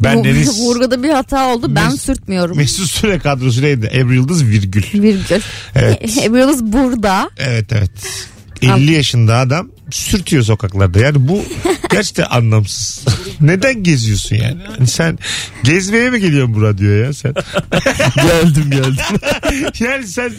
[0.04, 1.76] ben Deniz Vurguda bir hata oldu.
[1.76, 2.58] Ben Mes- sürtmüyorum.
[2.58, 4.84] Mesut Süre kadrosuyla Ebru Yıldız virgül.
[4.94, 5.42] Virgül.
[5.76, 6.18] Evet.
[6.24, 7.30] Ebru Yıldız burada.
[7.38, 7.92] Evet evet.
[8.62, 11.00] 50 yaşında adam sürtüyor sokaklarda.
[11.00, 11.44] Yani bu
[11.92, 13.06] gerçekten anlamsız.
[13.42, 14.58] Neden geziyorsun yani?
[14.78, 15.20] Hani sen
[15.64, 17.34] gezmeye mi geliyorsun bu radyoya ya sen?
[18.16, 18.96] geldim geldim.
[19.80, 20.32] yani sen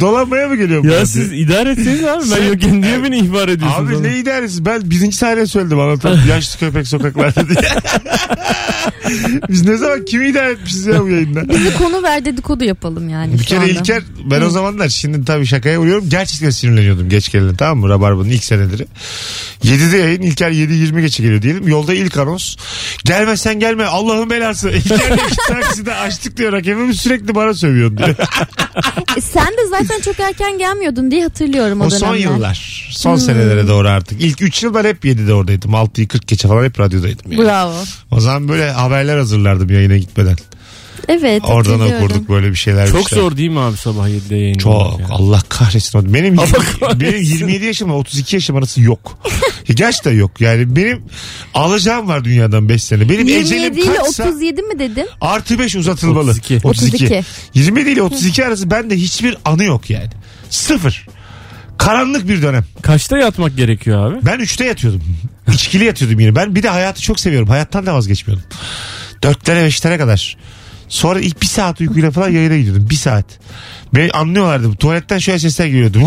[0.00, 1.06] dolanmaya mı geliyorsun bu ya radyoya?
[1.06, 3.90] siz idare etseniz abi ben yokken niye beni ihbar ediyorsunuz?
[3.90, 4.02] Abi ona?
[4.02, 4.64] ne idaresi?
[4.64, 7.60] Ben birinci saniye söyledim anlatan yaşlı köpek sokaklarda diye.
[9.48, 11.48] Biz ne zaman kimi idare etmişiz ya bu yayında?
[11.48, 13.70] Bizi konu ver dedikodu yapalım yani Bir şu kere anda.
[13.70, 16.04] İlker ben o zamanlar şimdi tabii şakaya vuruyorum.
[16.08, 17.88] Gerçekten sinirleniyordum geç gelene tamam mı?
[17.88, 18.86] Rabarba'nın ilk seneleri.
[19.64, 21.68] 7'de yayın İlker 7.20 geçe geliyor diyelim.
[21.68, 22.56] Yolda ilk anons.
[23.04, 24.70] Gelmezsen gelme Allah'ın belası.
[24.82, 28.16] İlker diyor ki takside açtık diyor rakibimiz sürekli bana sövüyorsun diyor.
[29.16, 32.18] E, sen de zaten çok erken gelmiyordun diye hatırlıyorum o, o son dönemler.
[32.34, 32.88] yıllar.
[32.92, 34.22] Son senelere doğru artık.
[34.22, 35.70] İlk 3 yıl ben hep 7'de oradaydım.
[35.70, 37.32] 6'yı 40 geçe falan hep radyodaydım.
[37.32, 37.44] Yani.
[37.44, 37.74] Bravo.
[38.10, 40.36] O zaman böyle haberler hazırlardım yayına gitmeden.
[41.08, 41.42] Evet.
[41.44, 42.06] Oradan hatırlıyorum.
[42.06, 42.88] okurduk böyle bir şeyler.
[42.90, 43.16] Çok işte.
[43.16, 45.00] zor değil mi abi sabah 7'de yayınlamak Çok.
[45.00, 45.06] ya?
[45.10, 46.14] Allah kahretsin.
[46.14, 47.00] Benim, Allah yirmi- kahretsin.
[47.00, 49.18] benim 27 yaşımla 32 yaşım arası yok.
[49.68, 50.40] Ya Gerçekten yok.
[50.40, 51.02] Yani benim
[51.54, 53.08] alacağım var dünyadan 5 sene.
[53.08, 55.08] Benim 27 ecelim ile kaçsa 37 mi dedin?
[55.20, 56.30] artı 5 uzatılmalı.
[56.30, 56.60] 32.
[56.68, 57.22] 32.
[57.54, 60.10] 27 ile 32 arası bende hiçbir anı yok yani.
[60.50, 61.06] Sıfır.
[61.78, 62.64] Karanlık bir dönem.
[62.82, 64.26] Kaçta yatmak gerekiyor abi?
[64.26, 65.02] Ben 3'te yatıyordum.
[65.54, 66.34] İçkili yatıyordum yine.
[66.36, 67.48] Ben bir de hayatı çok seviyorum.
[67.48, 68.44] Hayattan da vazgeçmiyordum.
[69.22, 70.36] 4'lere 5'lere kadar.
[70.92, 72.86] Sonra ilk bir saat uykuyla falan yayına gidiyordum.
[72.90, 73.24] Bir saat.
[73.94, 74.74] Beni anlıyorlardı.
[74.74, 75.98] Tuvaletten şöyle sesler geliyordu.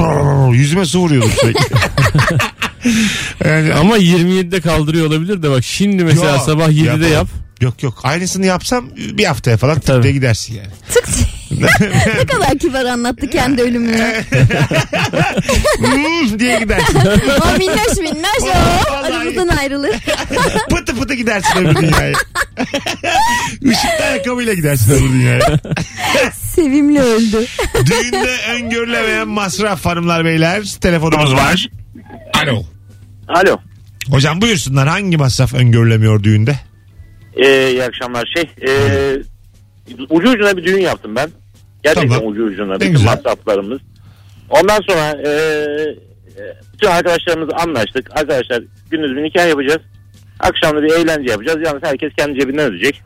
[0.54, 1.66] Yüzüme su vuruyordum sürekli.
[3.46, 7.12] yani, Ama 27'de kaldırıyor olabilir de bak şimdi mesela Yok, sabah 7'de yapamam.
[7.12, 7.28] yap.
[7.62, 8.00] Yok yok.
[8.04, 10.70] Aynısını yapsam bir haftaya falan tıkta gidersin yani.
[10.94, 11.06] Tık.
[11.62, 14.14] Ne kadar kibar anlattı kendi ölümünü.
[15.78, 17.00] Hmm diye gidersin.
[17.46, 18.48] o minnoş minnoş o.
[18.48, 19.14] Vallahi.
[19.14, 19.92] Aramızdan ayrılır.
[20.70, 22.14] pıtı pıtı gidersin öbür dünyaya.
[23.62, 25.60] Işıklı ayakkabıyla gidersin öbür dünyaya.
[26.34, 27.46] Sevimli öldü.
[27.86, 30.64] Düğünde öngörülemeyen masraf hanımlar beyler.
[30.82, 31.70] Telefonumuz var.
[32.44, 32.64] Alo.
[33.28, 33.58] Alo.
[34.10, 36.60] Hocam buyursunlar hangi masraf öngörülemiyor düğünde?
[37.36, 38.26] Ee, iyi akşamlar.
[38.36, 38.72] Şey, e,
[40.10, 41.30] ucu ucuna bir düğün yaptım ben.
[41.86, 42.28] Gerçekten Tamam.
[42.32, 42.76] ucu ucuna.
[42.80, 43.06] Bütün güzel.
[43.06, 43.80] masraflarımız.
[44.50, 46.44] Ondan sonra e, e,
[46.74, 48.18] bütün arkadaşlarımızla anlaştık.
[48.18, 49.82] Arkadaşlar gündüz bir nikah yapacağız.
[50.40, 51.60] Akşam da bir eğlence yapacağız.
[51.66, 53.02] Yalnız herkes kendi cebinden ödeyecek.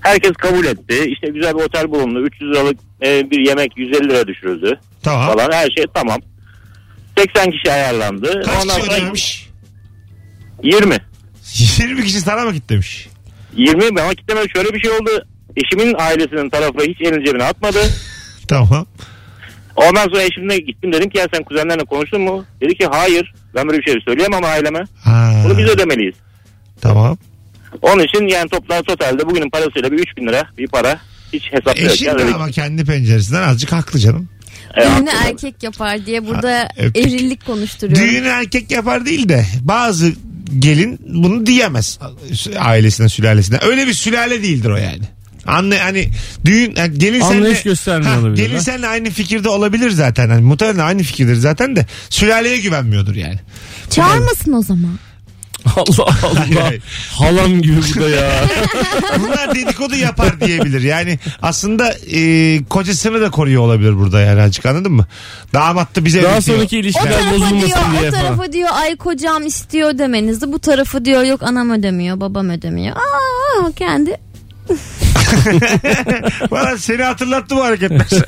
[0.00, 0.94] Herkes kabul etti.
[1.06, 2.20] İşte güzel bir otel bulundu.
[2.20, 4.78] 300 liralık e, bir yemek 150 lira düşürüldü.
[5.02, 5.32] Tamam.
[5.32, 6.20] Falan her şey tamam.
[7.18, 8.42] 80 kişi ayarlandı.
[8.44, 9.48] Kaç Ondan kişi sonra ödememiş?
[10.62, 10.96] 20.
[11.78, 13.08] 20 kişi sana mı gitmemiş?
[13.56, 15.10] 20 ama kitleme şöyle bir şey oldu.
[15.56, 17.78] Eşimin ailesinin tarafı hiç elini cebine atmadı.
[18.48, 18.86] Tamam.
[19.76, 22.44] Ondan sonra eşimle gittim dedim ki ya sen kuzenlerle konuştun mu?
[22.60, 24.80] Dedi ki hayır ben böyle bir şey söyleyemem aileme.
[25.04, 26.14] Ha, Bunu biz ödemeliyiz.
[26.80, 27.18] Tamam.
[27.82, 31.00] Onun için yani toplar totalde bugünün parasıyla bir 3000 lira bir para.
[31.32, 31.90] Hiç hesap yok.
[31.92, 34.28] Eşin de ama kendi penceresinden azıcık haklı canım.
[34.76, 37.06] E, Düğünü erkek yapar diye burada öptük.
[37.06, 38.08] erillik konuşturuyorum.
[38.08, 40.12] Düğünü erkek yapar değil de bazı
[40.58, 41.98] gelin bunu diyemez
[42.58, 43.58] ailesine sülalesine.
[43.62, 45.02] Öyle bir sülale değildir o yani.
[45.46, 46.08] Anne hani
[46.44, 48.60] düğün yani gelin Anlayış senle, göstermiyor olabilir, Gelin ha?
[48.62, 50.28] seninle aynı fikirde olabilir zaten.
[50.28, 53.38] Hani muhtemelen aynı fikirdir zaten de sülaleye güvenmiyordur yani.
[53.90, 54.98] Çağırmasın o zaman.
[55.76, 56.72] Allah Allah.
[57.12, 58.44] Halam gibi bu da ya.
[59.20, 60.80] Bunlar dedikodu yapar diyebilir.
[60.82, 65.06] Yani aslında e, kocasını da koruyor olabilir burada yani azıcık anladın mı?
[65.54, 66.56] Damat da bize Daha öğretiyor.
[66.58, 68.24] sonraki O ilişkiler bozulmasın diyor, diye o falan.
[68.24, 70.52] tarafa diyor ay kocam istiyor demenizi.
[70.52, 72.96] Bu tarafı diyor yok anam ödemiyor, babam ödemiyor.
[72.96, 74.16] Aa kendi
[76.50, 78.06] Valla seni hatırlattı bu hareketler.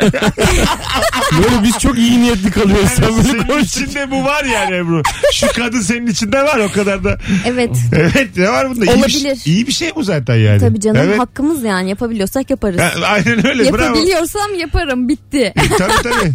[1.33, 2.89] Böyle biz çok iyi niyetli kalıyoruz.
[2.91, 3.83] Sen Yani böyle senin konuştun.
[3.85, 5.03] içinde bu var yani Ebru.
[5.33, 7.19] Şu kadın senin içinde var o kadar da.
[7.47, 7.71] evet.
[7.93, 8.85] Evet ne var bunda?
[8.85, 9.37] İyi bir, Olabilir.
[9.37, 10.61] şey- iyi bir şey bu zaten yani.
[10.61, 11.19] Tabii canım Evet.
[11.19, 12.81] hakkımız yani yapabiliyorsak yaparız.
[12.81, 13.83] Ha, Aynen öyle bravo.
[13.83, 15.53] Yapabiliyorsam yaparım bitti.
[15.79, 16.33] tabii tabii.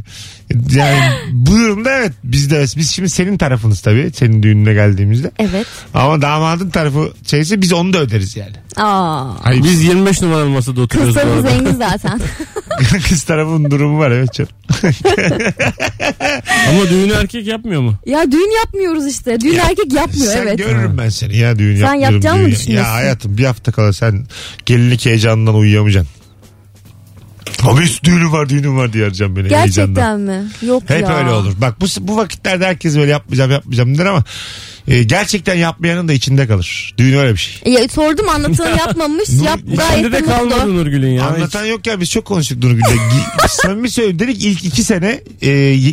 [0.76, 1.00] Yani
[1.32, 5.32] bu durumda evet biz de biz şimdi senin tarafınız tabii senin düğününe geldiğimizde.
[5.40, 5.68] evet.
[5.94, 8.52] Ama damadın tarafı şeyse biz onu da öderiz yani.
[8.76, 9.46] Aa.
[9.46, 12.22] Hayır, Biz 25 numaralı masada oturuyoruz Kız tarafı zengin zaten.
[13.10, 14.52] kız tarafının durumu var evet canım.
[16.70, 17.96] Ama düğünü erkek yapmıyor mu?
[18.06, 19.40] ya düğün yapmıyoruz işte.
[19.40, 20.58] Düğün erkek yapmıyor sen evet.
[20.58, 22.52] görürüm ben seni ya düğün Sen yapmıyorum yapacağını mı düğün.
[22.56, 22.90] düşünüyorsun?
[22.90, 24.26] Ya hayatım bir hafta kala sen
[24.66, 26.19] gelinlik heyecanından uyuyamayacaksın.
[27.64, 29.66] Abi düğünüm var düğünüm var diye arayacağım beni heyecandan.
[29.96, 30.48] Gerçekten mi?
[30.68, 31.18] Yok Hep ya.
[31.18, 31.54] öyle olur.
[31.58, 34.24] Bak bu, bu vakitlerde herkes böyle yapmayacağım yapmayacağım der ama
[34.88, 36.94] e, gerçekten yapmayanın da içinde kalır.
[36.98, 37.74] Düğün öyle bir şey.
[37.74, 39.30] Ya, sordum anlatanı yapmamış.
[39.46, 40.26] Yap gayet de mutlu.
[40.34, 41.24] kalmadı Nurgül'ün ya.
[41.28, 42.98] Anlatan yok ya biz çok konuştuk Nurgül'le.
[43.50, 45.50] Samimi söylüyorum dedik ilk iki sene e,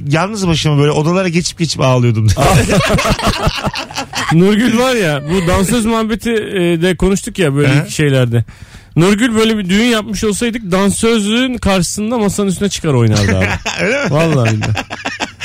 [0.08, 2.26] yalnız başıma böyle odalara geçip geçip ağlıyordum.
[4.32, 7.82] Nurgül var ya bu dansöz muhabbeti e, de konuştuk ya böyle He.
[7.84, 8.44] ilk şeylerde.
[8.96, 13.48] Nurgül böyle bir düğün yapmış olsaydık dansözün karşısında masanın üstüne çıkar oynardı abi.
[13.84, 14.10] öyle mi?
[14.10, 14.70] Vallahi billahi.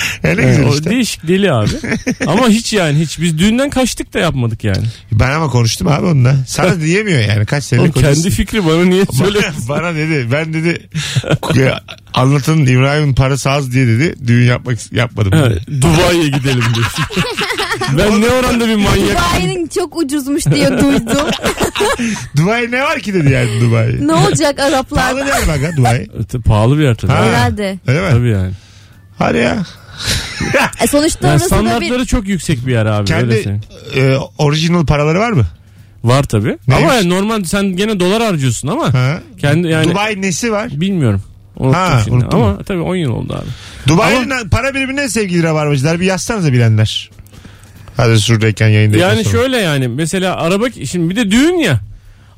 [0.24, 0.90] E, Evet, güzel o işte.
[0.90, 1.70] değişik deli abi.
[2.28, 3.20] Ama hiç yani hiç.
[3.20, 4.84] Biz düğünden kaçtık da yapmadık yani.
[5.12, 6.36] Ben ama konuştum abi onunla.
[6.48, 8.22] Sana diyemiyor yani kaç senelik Oğlum kocası.
[8.22, 9.40] kendi fikri bana niye söyle?
[9.70, 10.90] Bana dedi ben dedi
[12.14, 15.32] anlatanın İbrahim'in parası az diye dedi düğün yapmak yapmadım.
[15.32, 15.82] dedi.
[15.82, 17.06] Dubai'ye gidelim diyorsun.
[17.98, 19.18] ben ne oranda bir manyak.
[19.18, 21.28] Dubai'nin çok ucuzmuş diye duydum.
[22.38, 24.08] Dubai ne var ki dedi yani Dubai.
[24.08, 25.16] ne olacak Pahalı Araplar?
[25.16, 26.08] bir yer bak ha Dubai.
[26.46, 27.12] Pahalı bir yer tabii.
[27.12, 27.26] Ha.
[27.26, 27.80] Herhalde.
[27.88, 28.08] Öyle mi?
[28.12, 28.52] Tabii yani.
[29.18, 29.64] Hadi ya.
[30.84, 31.66] E sonuçta yani orası da bir...
[31.66, 33.14] standartları çok yüksek bir yer abi.
[33.14, 33.62] öyle Kendi söyleyeyim.
[33.96, 35.46] e, original paraları var mı?
[36.04, 36.58] Var tabii.
[36.68, 36.86] Neymiş?
[36.86, 39.20] Ama yani normal sen gene dolar harcıyorsun ama Ha?
[39.38, 40.70] kendi yani Dubai nesi var?
[40.72, 41.22] bilmiyorum.
[41.58, 42.16] Unuttum Ha, şimdi.
[42.16, 43.48] unuttun Ama tabii 10 yıl oldu abi.
[43.88, 47.10] Dubai'nin para birimine sevgili rabarbacılar bir yazsanıza bilenler.
[47.98, 49.38] Hadi şuradayken yayındayken Yani sonra.
[49.38, 51.80] şöyle yani mesela araba şimdi bir de düğün ya.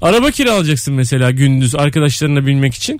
[0.02, 2.99] Araba kiralayacaksın mesela gündüz arkadaşlarına binmek için.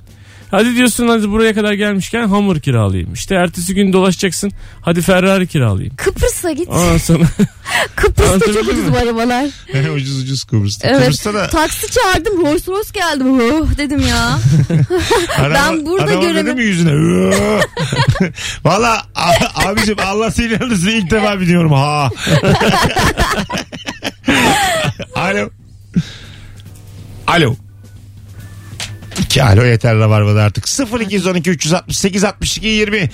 [0.52, 3.14] Hadi diyorsun hadi buraya kadar gelmişken Hummer kiralayayım.
[3.14, 4.52] İşte ertesi gün dolaşacaksın.
[4.82, 5.96] Hadi Ferrari kiralayayım.
[5.96, 6.68] Kıbrıs'a git.
[6.70, 7.24] Ondan sonra
[7.96, 9.46] Kıbrıs'ta çok ucuz bu arabalar.
[9.96, 10.88] ucuz ucuz Kıbrıs'ta.
[10.88, 11.02] Evet.
[11.02, 13.24] Kıbrıs'ta da Taksi çağırdım Rolls Royce geldi.
[13.54, 14.40] Oh dedim ya.
[15.38, 16.92] Adama- Ben burada göremem- dedim mi yüzüne?
[18.66, 22.10] Valla a- abicim Allah seni inandırsın ilk defa biliyorum ha.
[25.16, 25.50] Alo.
[27.28, 27.56] Alo.
[29.20, 30.66] İki alo yeter Rabarba'da artık.
[31.02, 33.10] 0212 368 62 20.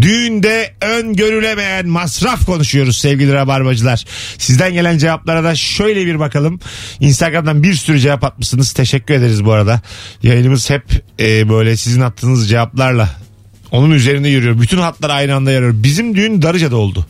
[0.00, 4.04] Düğünde öngörülemeyen masraf konuşuyoruz sevgili Rabarbacılar.
[4.38, 6.60] Sizden gelen cevaplara da şöyle bir bakalım.
[7.00, 8.72] Instagram'dan bir sürü cevap atmışsınız.
[8.72, 9.80] Teşekkür ederiz bu arada.
[10.22, 10.84] Yayınımız hep
[11.20, 13.08] e, böyle sizin attığınız cevaplarla
[13.72, 14.60] onun üzerinde yürüyor.
[14.60, 15.72] Bütün hatlar aynı anda yarıyor.
[15.76, 17.06] Bizim düğün Darıca'da oldu.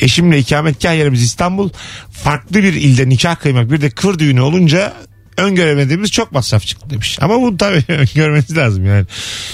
[0.00, 1.70] Eşimle ikametgah yerimiz İstanbul.
[2.12, 4.92] Farklı bir ilde nikah kıymak bir de kır düğünü olunca
[5.36, 7.18] öngöremediğimiz çok masraf çıktı demiş.
[7.20, 9.06] Ama bu tabii öngörmeniz lazım yani.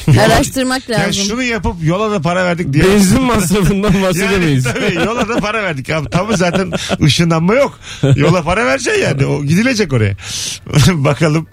[0.21, 1.25] Araştırmak Yani lazım.
[1.29, 2.85] şunu yapıp yola da para verdik diye.
[2.85, 4.65] benzin masrafından Yani bahsedemeyiz.
[4.65, 5.91] tabii yola da para verdik.
[5.91, 7.79] Abi, tabii zaten ışınlanma yok.
[8.17, 9.27] Yola para vereceksin yani.
[9.27, 10.15] O gidilecek oraya.
[10.89, 11.47] Bakalım.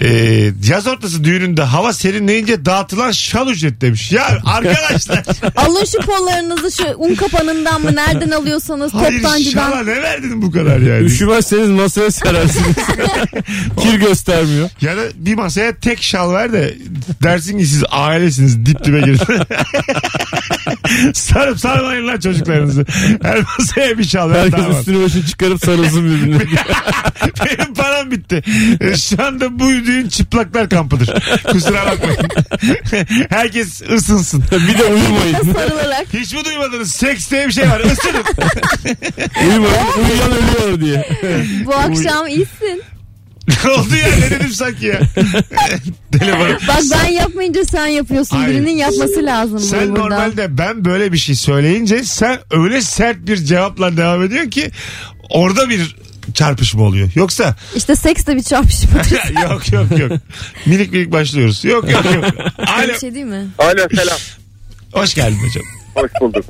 [0.00, 4.12] Ee, yaz ortası düğününde hava serinleyince dağıtılan şal ücret demiş.
[4.12, 5.24] Ya arkadaşlar.
[5.56, 9.86] Alın şu pollarınızı şu un kapanından mı nereden alıyorsanız hayır şala toptancıdan.
[9.86, 11.04] ne verdin bu kadar yani?
[11.06, 12.76] Üşümezseniz masaya serersiniz.
[13.80, 14.70] Kir göstermiyor.
[14.80, 16.74] Ya da bir masaya tek şal ver de
[17.22, 19.18] dersin ki siz ailesiniz dip dibe girin.
[21.14, 22.84] Sarıp sarmayın lan çocuklarınızı.
[23.22, 24.40] Her masaya bir şal ver.
[24.42, 26.38] Herkes üstünü başını çıkarıp sarılsın birbirine.
[27.46, 28.42] Benim param bitti.
[28.80, 31.14] E, Şu anda bu düğün çıplaklar kampıdır.
[31.52, 32.20] Kusura bakmayın.
[33.30, 34.44] Herkes ısınsın.
[34.68, 35.52] bir de uyumayın.
[35.54, 36.06] Sarılarak.
[36.14, 36.90] Hiç mi duymadınız?
[36.92, 37.80] Seks diye bir şey var.
[37.80, 38.24] Isının.
[39.48, 39.76] Uyumayın.
[39.98, 41.08] Uyuyan ölüyor diye.
[41.66, 42.82] Bu akşam iyisin.
[43.48, 44.16] Ne oldu ya?
[44.16, 45.00] Ne dedim sanki ya?
[46.18, 46.58] Telefonu.
[46.68, 48.36] Bak ben yapmayınca sen yapıyorsun.
[48.36, 48.54] Hayır.
[48.54, 53.36] Birinin yapması lazım Sen bunu normalde ben böyle bir şey söyleyince sen öyle sert bir
[53.36, 54.70] cevapla devam ediyorsun ki
[55.30, 55.96] orada bir
[56.34, 57.10] çarpışma oluyor.
[57.14, 59.10] Yoksa İşte seks de bir çarpışmadır.
[59.50, 60.12] yok yok yok.
[60.66, 61.64] Minik minik başlıyoruz.
[61.64, 62.24] Yok yok yok.
[62.58, 62.88] Alo.
[62.88, 63.46] Bir şey değil mi?
[63.58, 64.18] Alo selam.
[64.92, 65.64] Hoş geldin hocam.
[65.94, 66.44] Hoş bulduk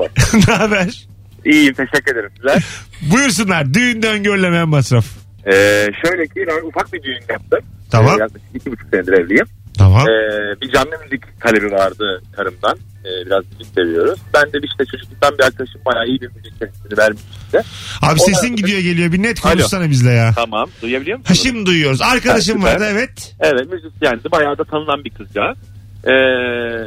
[0.49, 1.07] ne haber?
[1.45, 2.65] İyiyim teşekkür ederim sizler.
[3.03, 3.75] Buyursunlar.
[3.75, 5.05] Düğünde öngörülemeyen masraf.
[5.47, 7.61] Ee, şöyle ki ben ufak bir düğün yaptım.
[7.91, 8.19] Tamam.
[8.19, 9.47] Ee, yaklaşık iki buçuk senedir evliyim.
[9.79, 10.07] Tamam.
[10.09, 12.77] Ee, bir canlı müzik talebi vardı karımdan.
[13.05, 14.19] Ee, biraz müzik seviyoruz.
[14.35, 17.59] Ben de işte çocukluktan bir arkadaşım bayağı iyi bir müzik sesini vermiş işte.
[18.03, 19.13] Abi Ona- sesin gidiyor geliyor.
[19.13, 19.53] Bir net Alo.
[19.53, 20.33] konuşsana bizle ya.
[20.35, 21.41] Tamam duyabiliyor Ha musunuz?
[21.43, 22.03] şimdi duyuyoruz.
[22.03, 23.35] Arkadaşım Ha, vardı evet.
[23.41, 24.31] Evet müzisyendi.
[24.33, 25.59] Bayağı da tanınan bir kızcağız.
[26.05, 26.11] Ee,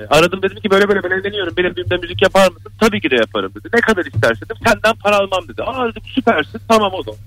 [0.09, 1.53] aradım dedim ki böyle böyle ben evleniyorum.
[1.57, 2.71] Benim düğümde müzik yapar mısın?
[2.79, 3.67] Tabii ki de yaparım dedi.
[3.73, 4.55] Ne kadar istersin dedim.
[4.67, 5.63] Senden para almam dedi.
[5.63, 6.61] Aa dedim süpersin.
[6.67, 7.19] Tamam o zaman.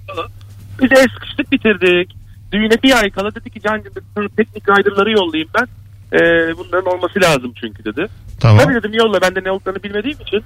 [0.83, 2.17] Biz el sıkıştık bitirdik.
[2.53, 5.67] Düğüne bir ay kala dedi ki Can'cım dedi, sana teknik riderları yollayayım ben.
[6.13, 6.19] Ee,
[6.59, 8.07] bunların olması lazım çünkü dedi.
[8.41, 8.65] Tamam.
[8.65, 10.45] Tabii dedim yolla ben de ne olduklarını bilmediğim için.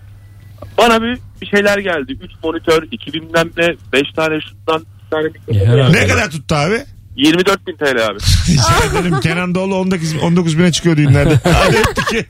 [0.78, 2.18] Bana bir, bir şeyler geldi.
[2.22, 5.92] 3 monitör, 2 bilmem ne, 5 tane şundan, 1 tane mikrofon.
[5.92, 6.84] Ne kadar tuttu abi?
[7.16, 8.18] 24 bin TL abi.
[8.48, 9.20] Rica ederim.
[9.20, 11.40] Kenan Doğulu 19, 19 bine çıkıyor düğünlerde.
[11.52, 12.28] Hadi öptük.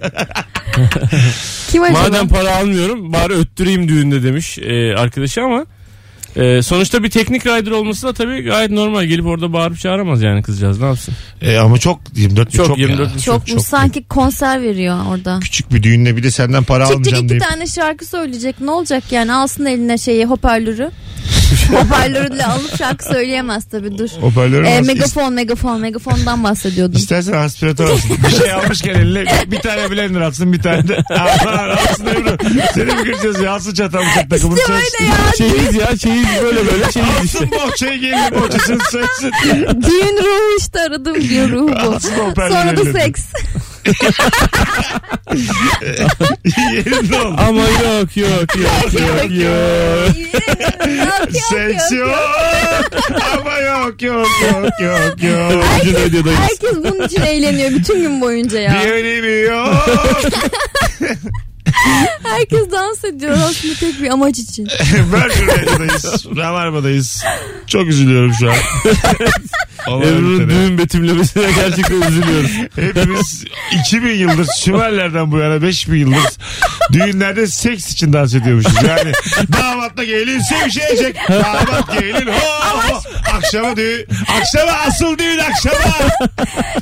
[1.70, 1.98] Kim acaba?
[1.98, 5.66] Madem para almıyorum bari öttüreyim düğünde demiş e, arkadaşı ama
[6.38, 9.05] e, sonuçta bir teknik rider olması da tabii gayet normal.
[9.05, 11.14] Gelip orada bağırıp çağıramaz yani kızcağız ne yapsın?
[11.42, 13.14] E, ama çok 24 bin Çok, çok, 24 ya.
[13.14, 15.38] bin Çok, çok- sanki konser veriyor orada.
[15.40, 17.42] Küçük bir düğünle bir de senden para Çıkacak almayacağım iki deyip.
[17.44, 18.61] tane şarkı söyleyecek.
[18.61, 19.33] Ne olacak yani?
[19.33, 20.90] Alsın eline şeyi hoparlörü.
[21.70, 24.08] Hoparlörüyle alıp şarkı söyleyemez tabii dur.
[24.20, 26.96] Hoparlörü Ee, nasıl- megafon megafon megafondan bahsediyordum.
[26.96, 28.11] İstersen aspiratör alsın.
[28.28, 30.98] Bir şey almışken eline bir, tane blender atsın bir tane de.
[31.11, 32.37] Aman alsın Ebru.
[32.74, 33.52] Seni mi kıracağız ya?
[33.52, 35.16] Alsın çatal bıçak takımını İşte öyle ya.
[35.38, 37.38] Çeyiz ya çeyiz böyle böyle çeyiz işte.
[37.38, 39.32] Alsın bohçayı gelin bohçasını söylesin.
[39.82, 41.78] Düğün ruhu işte aradığım diyor ruhu bu.
[41.94, 43.00] Alsın hoparlörü Sonra da eline.
[43.00, 43.22] seks.
[46.72, 47.35] Yerinde ol.
[47.38, 50.11] Ama yok yok yok yok yok.
[51.51, 52.18] Seks yok.
[53.38, 55.64] Ama yok yok yok yok yok.
[55.94, 56.38] Radyodayız.
[56.40, 58.83] Herkes bunun için eğleniyor bütün gün boyunca ya.
[58.85, 59.88] Bir önemi yok.
[62.22, 64.64] Herkes dans ediyor aslında tek bir amaç için.
[64.92, 66.27] Virgin Radio'dayız.
[66.37, 67.24] Rabarba'dayız.
[67.66, 68.57] Çok üzülüyorum şu an.
[69.96, 72.51] Ebru'nun düğün betimlemesine gerçekten üzülüyoruz.
[72.77, 73.44] Hepimiz
[73.81, 76.18] 2000 yıldır Sümerlerden bu yana 5000 yıldır
[76.92, 78.72] Düğünlerde seks için dans ediyormuşuz.
[78.88, 79.12] Yani
[79.61, 81.16] damatla gelin sevişecek.
[81.29, 83.01] Damat gelin ho ho.
[83.37, 84.07] Akşama düğün.
[84.40, 85.94] Akşama asıl düğün akşama.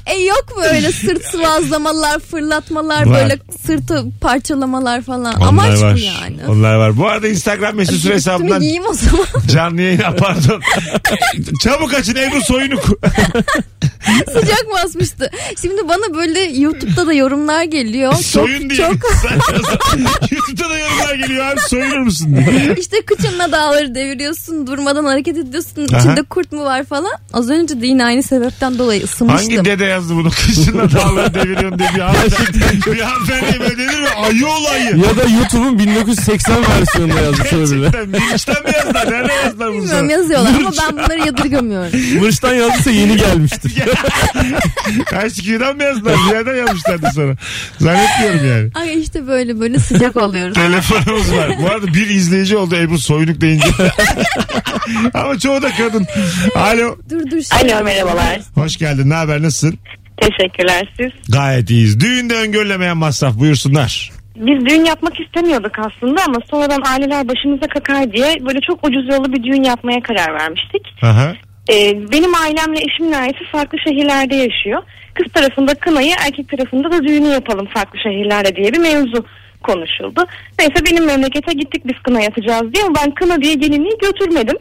[0.06, 3.14] E yok mu öyle sırt sıvazlamalar, fırlatmalar, Var.
[3.14, 5.40] böyle sırtı parçalamalar falan.
[5.40, 5.92] Amaç var.
[5.92, 6.36] mı yani?
[6.48, 6.96] Onlar var.
[6.96, 9.26] Bu arada Instagram mesut süre Üstümü hesabından giyeyim o zaman.
[9.48, 10.62] canlı yayına pardon.
[11.62, 12.74] Çabuk açın Ebru soyunu.
[14.32, 15.30] Sıcak basmıştı.
[15.60, 18.12] Şimdi bana böyle YouTube'da da yorumlar geliyor.
[18.14, 18.78] Soyun çok, diye.
[18.78, 18.94] çok
[20.32, 22.74] YouTube'da da yorumlar geliyor abi soyunur musun diye.
[22.78, 25.88] işte kıçınla dağları deviriyorsun, durmadan hareket ediyorsun.
[25.92, 25.98] Aha.
[25.98, 27.12] İçinde kurt mu var falan.
[27.32, 29.54] Az önce de yine aynı sebepten dolayı ısınmıştım.
[29.56, 30.30] Hangi dede yazdı bunu?
[30.30, 32.58] Kışınla dağları deviriyorsun diye bir hanımefendi.
[32.92, 34.08] bir hanımefendiye böyle denir mi?
[34.16, 34.96] Ayı olayı.
[34.96, 37.76] Ya da YouTube'un 1980 versiyonunda yazmış olabilir.
[37.92, 39.10] Gerçekten Miniş'ten mi yazdılar?
[39.12, 41.90] Nerede yazdılar bunu Bilmiyorum yazıyorlar ama ben bunları yadırgamıyorum.
[42.20, 42.54] Mırç'tan
[42.86, 43.72] yazdıysa yeni gelmiştir.
[45.26, 46.14] ICQ'dan mı yazdılar?
[46.28, 47.34] Bir yerden yazmışlardı sana.
[47.78, 48.70] Zannetmiyorum yani.
[48.74, 50.54] Ay işte böyle böyle sıcak oluyoruz.
[50.54, 51.50] Telefonumuz var.
[51.62, 53.66] Bu arada bir izleyici oldu Ebru Soyunuk deyince.
[55.14, 56.06] Ama çoğu da kadın.
[56.54, 56.96] Alo.
[57.10, 57.40] dur dur.
[57.42, 57.74] Şey.
[57.74, 58.40] Alo merhabalar.
[58.54, 59.10] Hoş geldin.
[59.10, 59.42] Ne haber?
[59.42, 59.78] Nasılsın?
[60.16, 61.10] Teşekkürler siz.
[61.32, 62.00] Gayet iyiyiz.
[62.00, 64.12] Düğünde öngörülemeyen masraf buyursunlar.
[64.36, 69.32] Biz düğün yapmak istemiyorduk aslında ama sonradan aileler başımıza kakar diye böyle çok ucuz yollu
[69.32, 70.82] bir düğün yapmaya karar vermiştik.
[71.02, 71.34] Aha.
[71.70, 74.82] Ee, benim ailemle eşimin ailesi farklı şehirlerde yaşıyor.
[75.14, 79.24] Kız tarafında kınayı erkek tarafında da düğünü yapalım farklı şehirlerde diye bir mevzu
[79.62, 80.26] konuşuldu.
[80.58, 84.56] Neyse benim memlekete gittik biz kına yapacağız diye ama ben kına diye gelinliği götürmedim.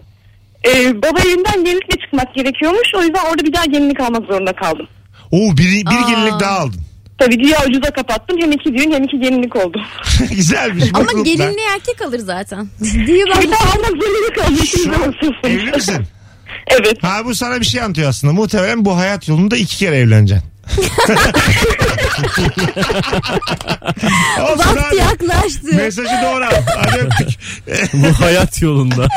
[0.67, 4.87] Ee, baba evinden gelinlikle çıkmak gerekiyormuş o yüzden orada bir daha gelinlik almak zorunda kaldım.
[5.31, 6.09] Oo bir, bir Aa.
[6.09, 6.81] gelinlik daha aldın.
[7.17, 9.81] Tabii güya ucuza kapattım hem iki düğün hem iki gelinlik oldu.
[10.31, 10.83] Güzelmiş.
[10.93, 12.67] Ama gelinliği erkek alır zaten.
[13.07, 13.91] Diyor ben Bir daha almak
[14.95, 15.49] an nasılsın?
[15.49, 16.05] evli misin?
[16.67, 17.03] Evet.
[17.03, 18.33] Ha bu sana bir şey anlatıyor aslında.
[18.33, 20.49] Muhtemelen bu hayat yolunda iki kere evleneceksin.
[24.41, 24.95] Olsun vakti abi.
[24.95, 25.75] yaklaştı.
[25.75, 26.51] Mesajı doğru al.
[26.77, 27.27] Hadi öptük.
[27.93, 29.07] Bu hayat yolunda.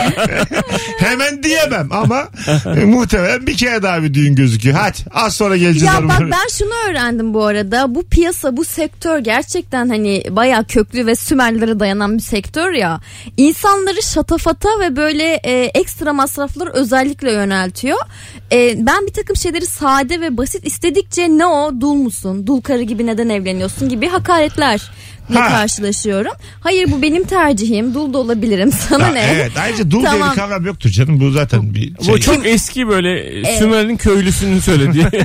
[0.98, 2.28] Hemen diyemem ama
[2.76, 4.76] e, muhtemelen bir kere daha bir düğün gözüküyor.
[4.76, 5.94] Hadi az sonra geleceğiz.
[5.94, 7.94] Ya bak ben şunu öğrendim bu arada.
[7.94, 13.00] Bu piyasa, bu sektör gerçekten hani bayağı köklü ve Sümerlere dayanan bir sektör ya.
[13.36, 17.98] İnsanları şatafata ve böyle e, ekstra masraflar özellikle yöneltiyor.
[18.52, 22.46] E, ben bir takım şeyleri sade ve basit istedikçe ne o dul musun?
[22.46, 24.90] Dul karı gibi neden evleniyorsun gibi hakaretler
[25.36, 25.48] Ha.
[25.48, 26.32] karşılaşıyorum.
[26.60, 27.94] Hayır bu benim tercihim.
[27.94, 28.72] Dul da olabilirim.
[28.88, 29.20] Sana Ha, ne?
[29.34, 30.30] Evet ayrıca dul diye Tamam.
[30.30, 31.20] bir kavram yoktur canım.
[31.20, 32.14] Bu zaten bir şey.
[32.14, 35.04] Bu çok eski böyle Sümer'in köylüsünün söylediği.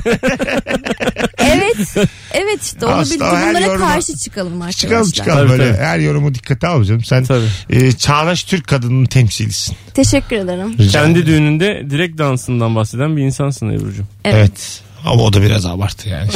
[1.37, 1.95] Evet.
[2.33, 3.49] Evet işte Aslında olabilir.
[3.49, 4.71] Bunlara yoruma- karşı çıkalım arkadaşlar.
[4.89, 5.71] Çıkalım çıkalım Tabii, böyle.
[5.75, 5.83] tabii.
[5.85, 7.03] Her yorumu dikkate al canım.
[7.03, 7.45] Sen Tabii.
[7.69, 9.75] e, çağdaş Türk kadının temsilisin.
[9.93, 10.75] Teşekkür ederim.
[10.79, 14.07] Rica Kendi düğününde direkt dansından bahseden bir insansın Ebru'cum.
[14.25, 14.35] Evet.
[14.37, 14.81] Evet.
[15.05, 16.29] Ama o da biraz abartı yani.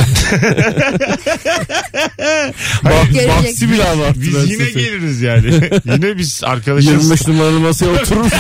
[2.84, 3.30] Bak, Gelecek.
[3.30, 4.22] Baksi bile abarttı.
[4.22, 5.46] Biz yine size geliriz yani.
[5.86, 6.92] yine biz arkadaşız.
[6.92, 8.40] 25 numaralı masaya oturur musun?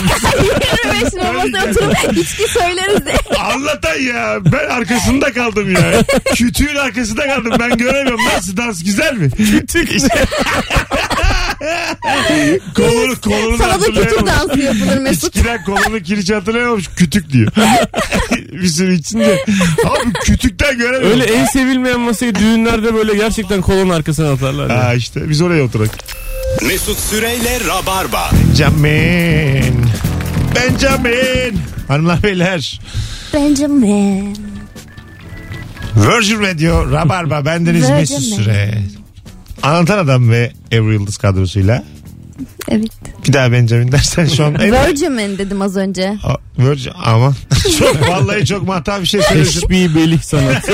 [0.83, 3.13] 25 masaya oturup içki söyleriz de.
[3.39, 4.37] Anlatan ya.
[4.45, 6.03] Ben arkasında kaldım ya.
[6.35, 7.53] Kütüğün arkasında kaldım.
[7.59, 8.25] Ben göremiyorum.
[8.35, 9.31] Nasıl dans güzel mi?
[9.31, 10.09] Kütük işte.
[12.75, 14.31] kolunu kolunu Sana da hatırlayamamış.
[14.33, 15.35] dansı yapılır Mesut.
[15.35, 16.87] İçkiden kolunu kiriç hatırlayamamış.
[16.95, 17.51] Kütük diyor.
[18.51, 19.43] bir sürü içince.
[19.85, 21.21] Abi kütükten göremiyorum.
[21.21, 24.69] Öyle en sevilmeyen masayı düğünlerde böyle gerçekten kolon arkasına atarlar.
[24.71, 25.89] Ha işte biz oraya oturak.
[26.67, 28.29] Mesut Süreyle Rabarba.
[28.49, 29.85] Benjamin.
[30.55, 31.59] Benjamin.
[31.87, 32.79] Hanımlar beyler.
[33.33, 34.37] Benjamin.
[35.95, 38.23] Virgin Radio Rabarba bendeniz Virgin Mesut.
[38.23, 38.77] Süre.
[39.63, 41.83] Anlatan Adam ve Ebru Yıldız kadrosuyla.
[42.71, 42.91] Evet.
[43.27, 44.53] Bir daha Benjamin dersen şu an.
[44.59, 46.17] Virgin dedim az önce.
[46.23, 47.33] A- Virgin ama
[47.79, 49.51] çok vallahi çok mahta bir şey söyledim.
[49.51, 50.71] Teşbih belih sanatı.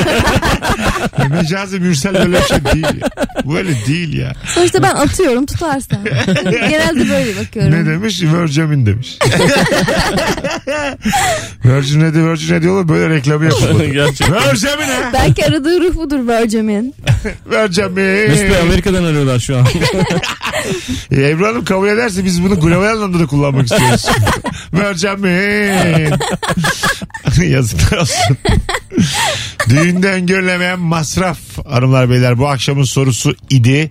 [1.30, 2.84] Mecazi Mürsel böyle bir şey değil.
[3.02, 3.10] ya.
[3.54, 4.34] Böyle değil ya.
[4.56, 6.00] Sonuçta ben atıyorum tutarsan.
[6.70, 7.72] Genelde böyle bakıyorum.
[7.72, 8.22] Ne demiş?
[8.22, 9.18] Virgin demiş.
[11.66, 13.86] Virgin Radio Virgin Radio olur böyle reklamı yapılmadı.
[13.86, 14.36] Gerçekten.
[14.36, 15.10] Virgin ha?
[15.14, 16.96] Belki aradığı ruh budur Virgin'in.
[17.52, 17.92] Virgin.
[18.30, 19.66] Mesut Bey Amerika'dan arıyorlar şu an.
[21.12, 24.06] Ebru Hanım kabul ederse biz bunu global anlamda da kullanmak istiyoruz.
[24.74, 26.14] Virgin.
[27.54, 28.38] Yazıklar olsun.
[29.70, 33.90] Düğünde öngörülemeyen masraf hanımlar beyler bu akşamın sorusu idi.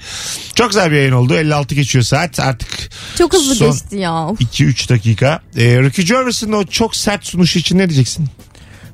[0.54, 1.34] Çok güzel bir yayın oldu.
[1.34, 2.68] 56 geçiyor saat artık
[3.18, 4.26] Çok hızlı Son- geçti ya.
[4.26, 4.40] Of.
[4.40, 5.40] 2-3 dakika.
[5.56, 8.26] Ee, Ricky Gervais'in o çok sert sunuşu için ne diyeceksin?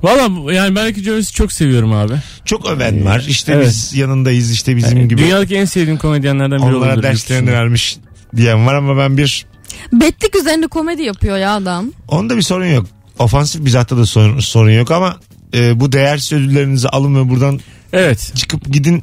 [0.02, 2.14] Valla yani belki Joyce'i çok seviyorum abi.
[2.44, 3.24] Çok öven var.
[3.28, 3.66] İşte Evet.
[3.66, 5.22] biz yanındayız işte bizim gibi.
[5.22, 7.02] Dünyadaki en sevdiğim komedyenlerden biri Onlara olabilir.
[7.02, 7.60] derslerini yurt dışında.
[7.62, 7.96] vermiş
[8.36, 9.46] diyen var ama ben bir
[9.92, 11.92] Betlik üzerinde komedi yapıyor ya adam.
[12.08, 12.86] onda bir sorun yok.
[13.18, 15.16] Ofansif bizatta da sorun, sorun yok ama
[15.54, 17.60] e, bu değersiz ödüllerinizi alın ve buradan
[17.92, 18.32] Evet.
[18.34, 19.02] Çıkıp gidin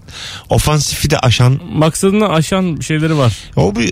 [0.49, 1.59] ofansifi de aşan.
[1.73, 3.37] Maksadını aşan şeyleri var.
[3.55, 3.91] O bir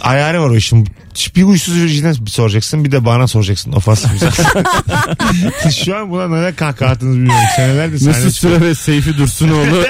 [0.00, 0.88] ayarı var o işin.
[1.36, 4.10] Bir uysuz virjine soracaksın bir de bana soracaksın ofansif.
[5.84, 7.44] Şu an buna neden kahkaha attınız bilmiyorum.
[7.56, 9.76] Senelerde sahne Mesut Süre ve Seyfi Dursunoğlu.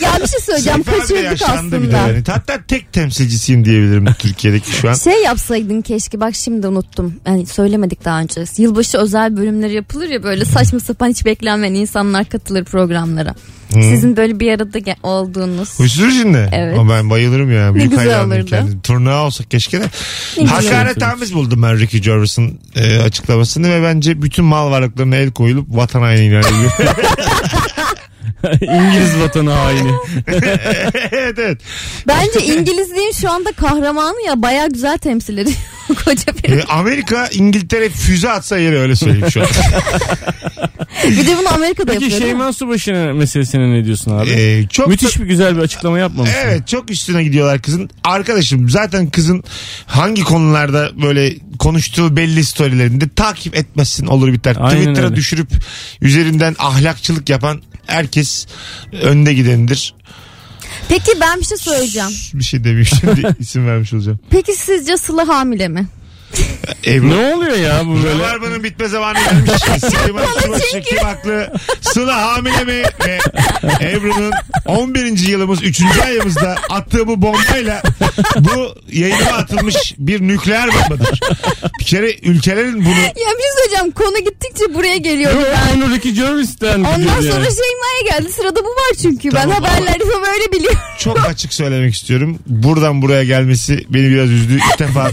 [0.00, 2.12] Ya bir şey söyleyeceğim de kaçırdık yaşandı bir de aslında.
[2.12, 2.22] yani.
[2.26, 4.94] Hatta tek temsilcisiyim diyebilirim Türkiye'deki şu an.
[4.94, 7.14] Şey yapsaydın keşke bak şimdi unuttum.
[7.26, 8.44] Yani söylemedik daha önce.
[8.58, 13.34] Yılbaşı özel bölümleri yapılır ya böyle saçma sapan hiç beklenmeyen insanlar katılır programlara.
[13.72, 15.78] Sizin böyle bir arada ge- olduğunuz.
[15.78, 16.50] Huysuz virjinde.
[16.52, 16.78] Evet.
[16.78, 17.74] Ama ben bayılırım ya.
[17.74, 18.46] Büyük güzel hayranım olurdu.
[18.46, 18.80] kendim.
[18.80, 19.84] Turnuva olsak keşke de.
[20.36, 25.16] Ne güzel Hakaret tamiz buldum ben Ricky Gervais'ın e, açıklamasını ve bence bütün mal varlıklarına
[25.16, 26.72] el koyulup vatan haini ilan ediliyor.
[28.60, 29.92] İngiliz vatanı haini.
[31.12, 31.60] evet evet.
[32.08, 35.56] Bence İngilizliğin şu anda kahramanı ya baya güzel temsil ediyor.
[36.04, 36.50] Koca bir.
[36.52, 39.46] E, Amerika İngiltere füze atsa yeri öyle söyleyeyim şu an.
[41.04, 42.28] Bir de bunu Amerika'da Peki yapıyor değil mi?
[42.28, 44.30] Şeyman Subaşı'nın meselesine ne diyorsun abi?
[44.30, 46.30] E, çok Müthiş bir güzel bir açıklama yapmamış.
[46.30, 46.36] mı?
[46.44, 47.90] Evet çok üstüne gidiyorlar kızın.
[48.04, 49.44] Arkadaşım zaten kızın
[49.86, 54.56] hangi konularda böyle konuştuğu belli storylerinde takip etmezsin olur biter.
[54.60, 55.16] Aynen Twitter'a öyle.
[55.16, 55.48] düşürüp
[56.00, 58.46] üzerinden ahlakçılık yapan herkes
[59.02, 59.94] önde gidenidir.
[60.88, 62.10] Peki ben bir şey söyleyeceğim.
[62.34, 64.20] Bir şey demeyeyim şimdi isim vermiş olacağım.
[64.30, 65.86] Peki sizce Sıla hamile mi?
[66.86, 67.10] Ebru.
[67.10, 68.24] Ne oluyor ya bu böyle?
[68.24, 69.50] Rabarba'nın bitme zamanı gelmiş.
[69.80, 71.52] Süleyman Subaşı kim haklı?
[71.80, 72.82] Sıla hamile mi?
[73.06, 73.18] Ve
[73.80, 74.32] Ebru'nun
[74.66, 75.28] 11.
[75.28, 75.82] yılımız 3.
[76.04, 77.82] ayımızda attığı bu bombayla
[78.38, 81.20] bu yayına atılmış bir nükleer bombadır.
[81.80, 83.30] Bir kere ülkelerin bunu Ya
[83.60, 83.90] söyleyeceğim.
[83.92, 85.32] Konu gittikçe buraya geliyor.
[85.32, 85.80] Yok Ben.
[85.80, 87.24] onu Ricky Gervais'ten Ondan sonra yani.
[87.30, 88.32] Şeyma'ya geldi.
[88.32, 89.30] Sırada bu var çünkü.
[89.30, 89.48] Tamam.
[89.50, 90.04] Ben haberlerde
[90.40, 90.78] böyle biliyorum.
[90.98, 92.38] çok açık söylemek istiyorum.
[92.46, 94.54] Buradan buraya gelmesi beni biraz üzdü.
[94.54, 95.10] İlk defa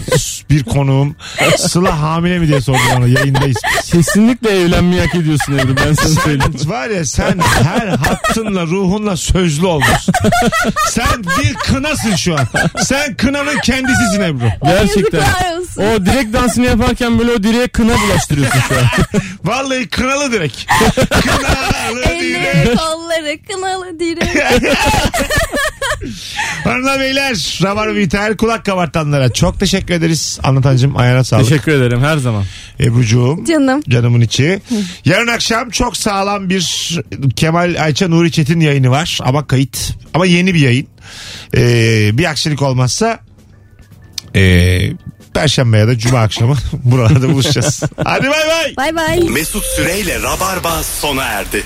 [0.50, 1.16] bir konuğum
[1.56, 3.56] Sıla hamile mi diye sordu bana yayındayız.
[3.90, 6.54] Kesinlikle evlenmeyi hak ediyorsun Ebru ben sana söyleyeyim.
[6.64, 10.14] Var ya sen her hattınla ruhunla sözlü olmuşsun.
[10.90, 12.46] sen bir kınasın şu an.
[12.84, 14.48] Sen kınanın kendisisin Ebru.
[14.64, 15.22] Gerçekten.
[15.78, 17.92] O direkt dansını yaparken böyle o direğe kına
[18.38, 19.22] bulaştırıyorsun şu an.
[19.44, 20.56] Vallahi kınalı direkt.
[21.10, 22.80] Kınalı Elleri direkt.
[22.80, 24.42] kolları kınalı direk.
[26.64, 30.38] Hanımlar beyler Rabar Biter kulak kabartanlara çok teşekkür ederiz.
[30.42, 31.48] Anlatancım ayağına sağlık.
[31.48, 32.44] Teşekkür ederim her zaman.
[32.80, 33.44] Ebru'cuğum.
[33.44, 33.82] Canım.
[33.88, 34.60] Canımın içi.
[35.04, 36.98] Yarın akşam çok sağlam bir
[37.36, 39.18] Kemal Ayça Nuri Çetin yayını var.
[39.22, 39.92] Ama kayıt.
[40.14, 40.86] Ama yeni bir yayın.
[41.56, 43.20] Ee, bir aksilik olmazsa
[44.36, 44.90] ee,
[45.38, 47.82] Perşembe ya da Cuma akşamı buralarda buluşacağız.
[48.04, 48.76] Hadi bay bay.
[48.76, 49.20] Bay bay.
[49.28, 51.62] Mesut Süreyle Rabarba sona erdi.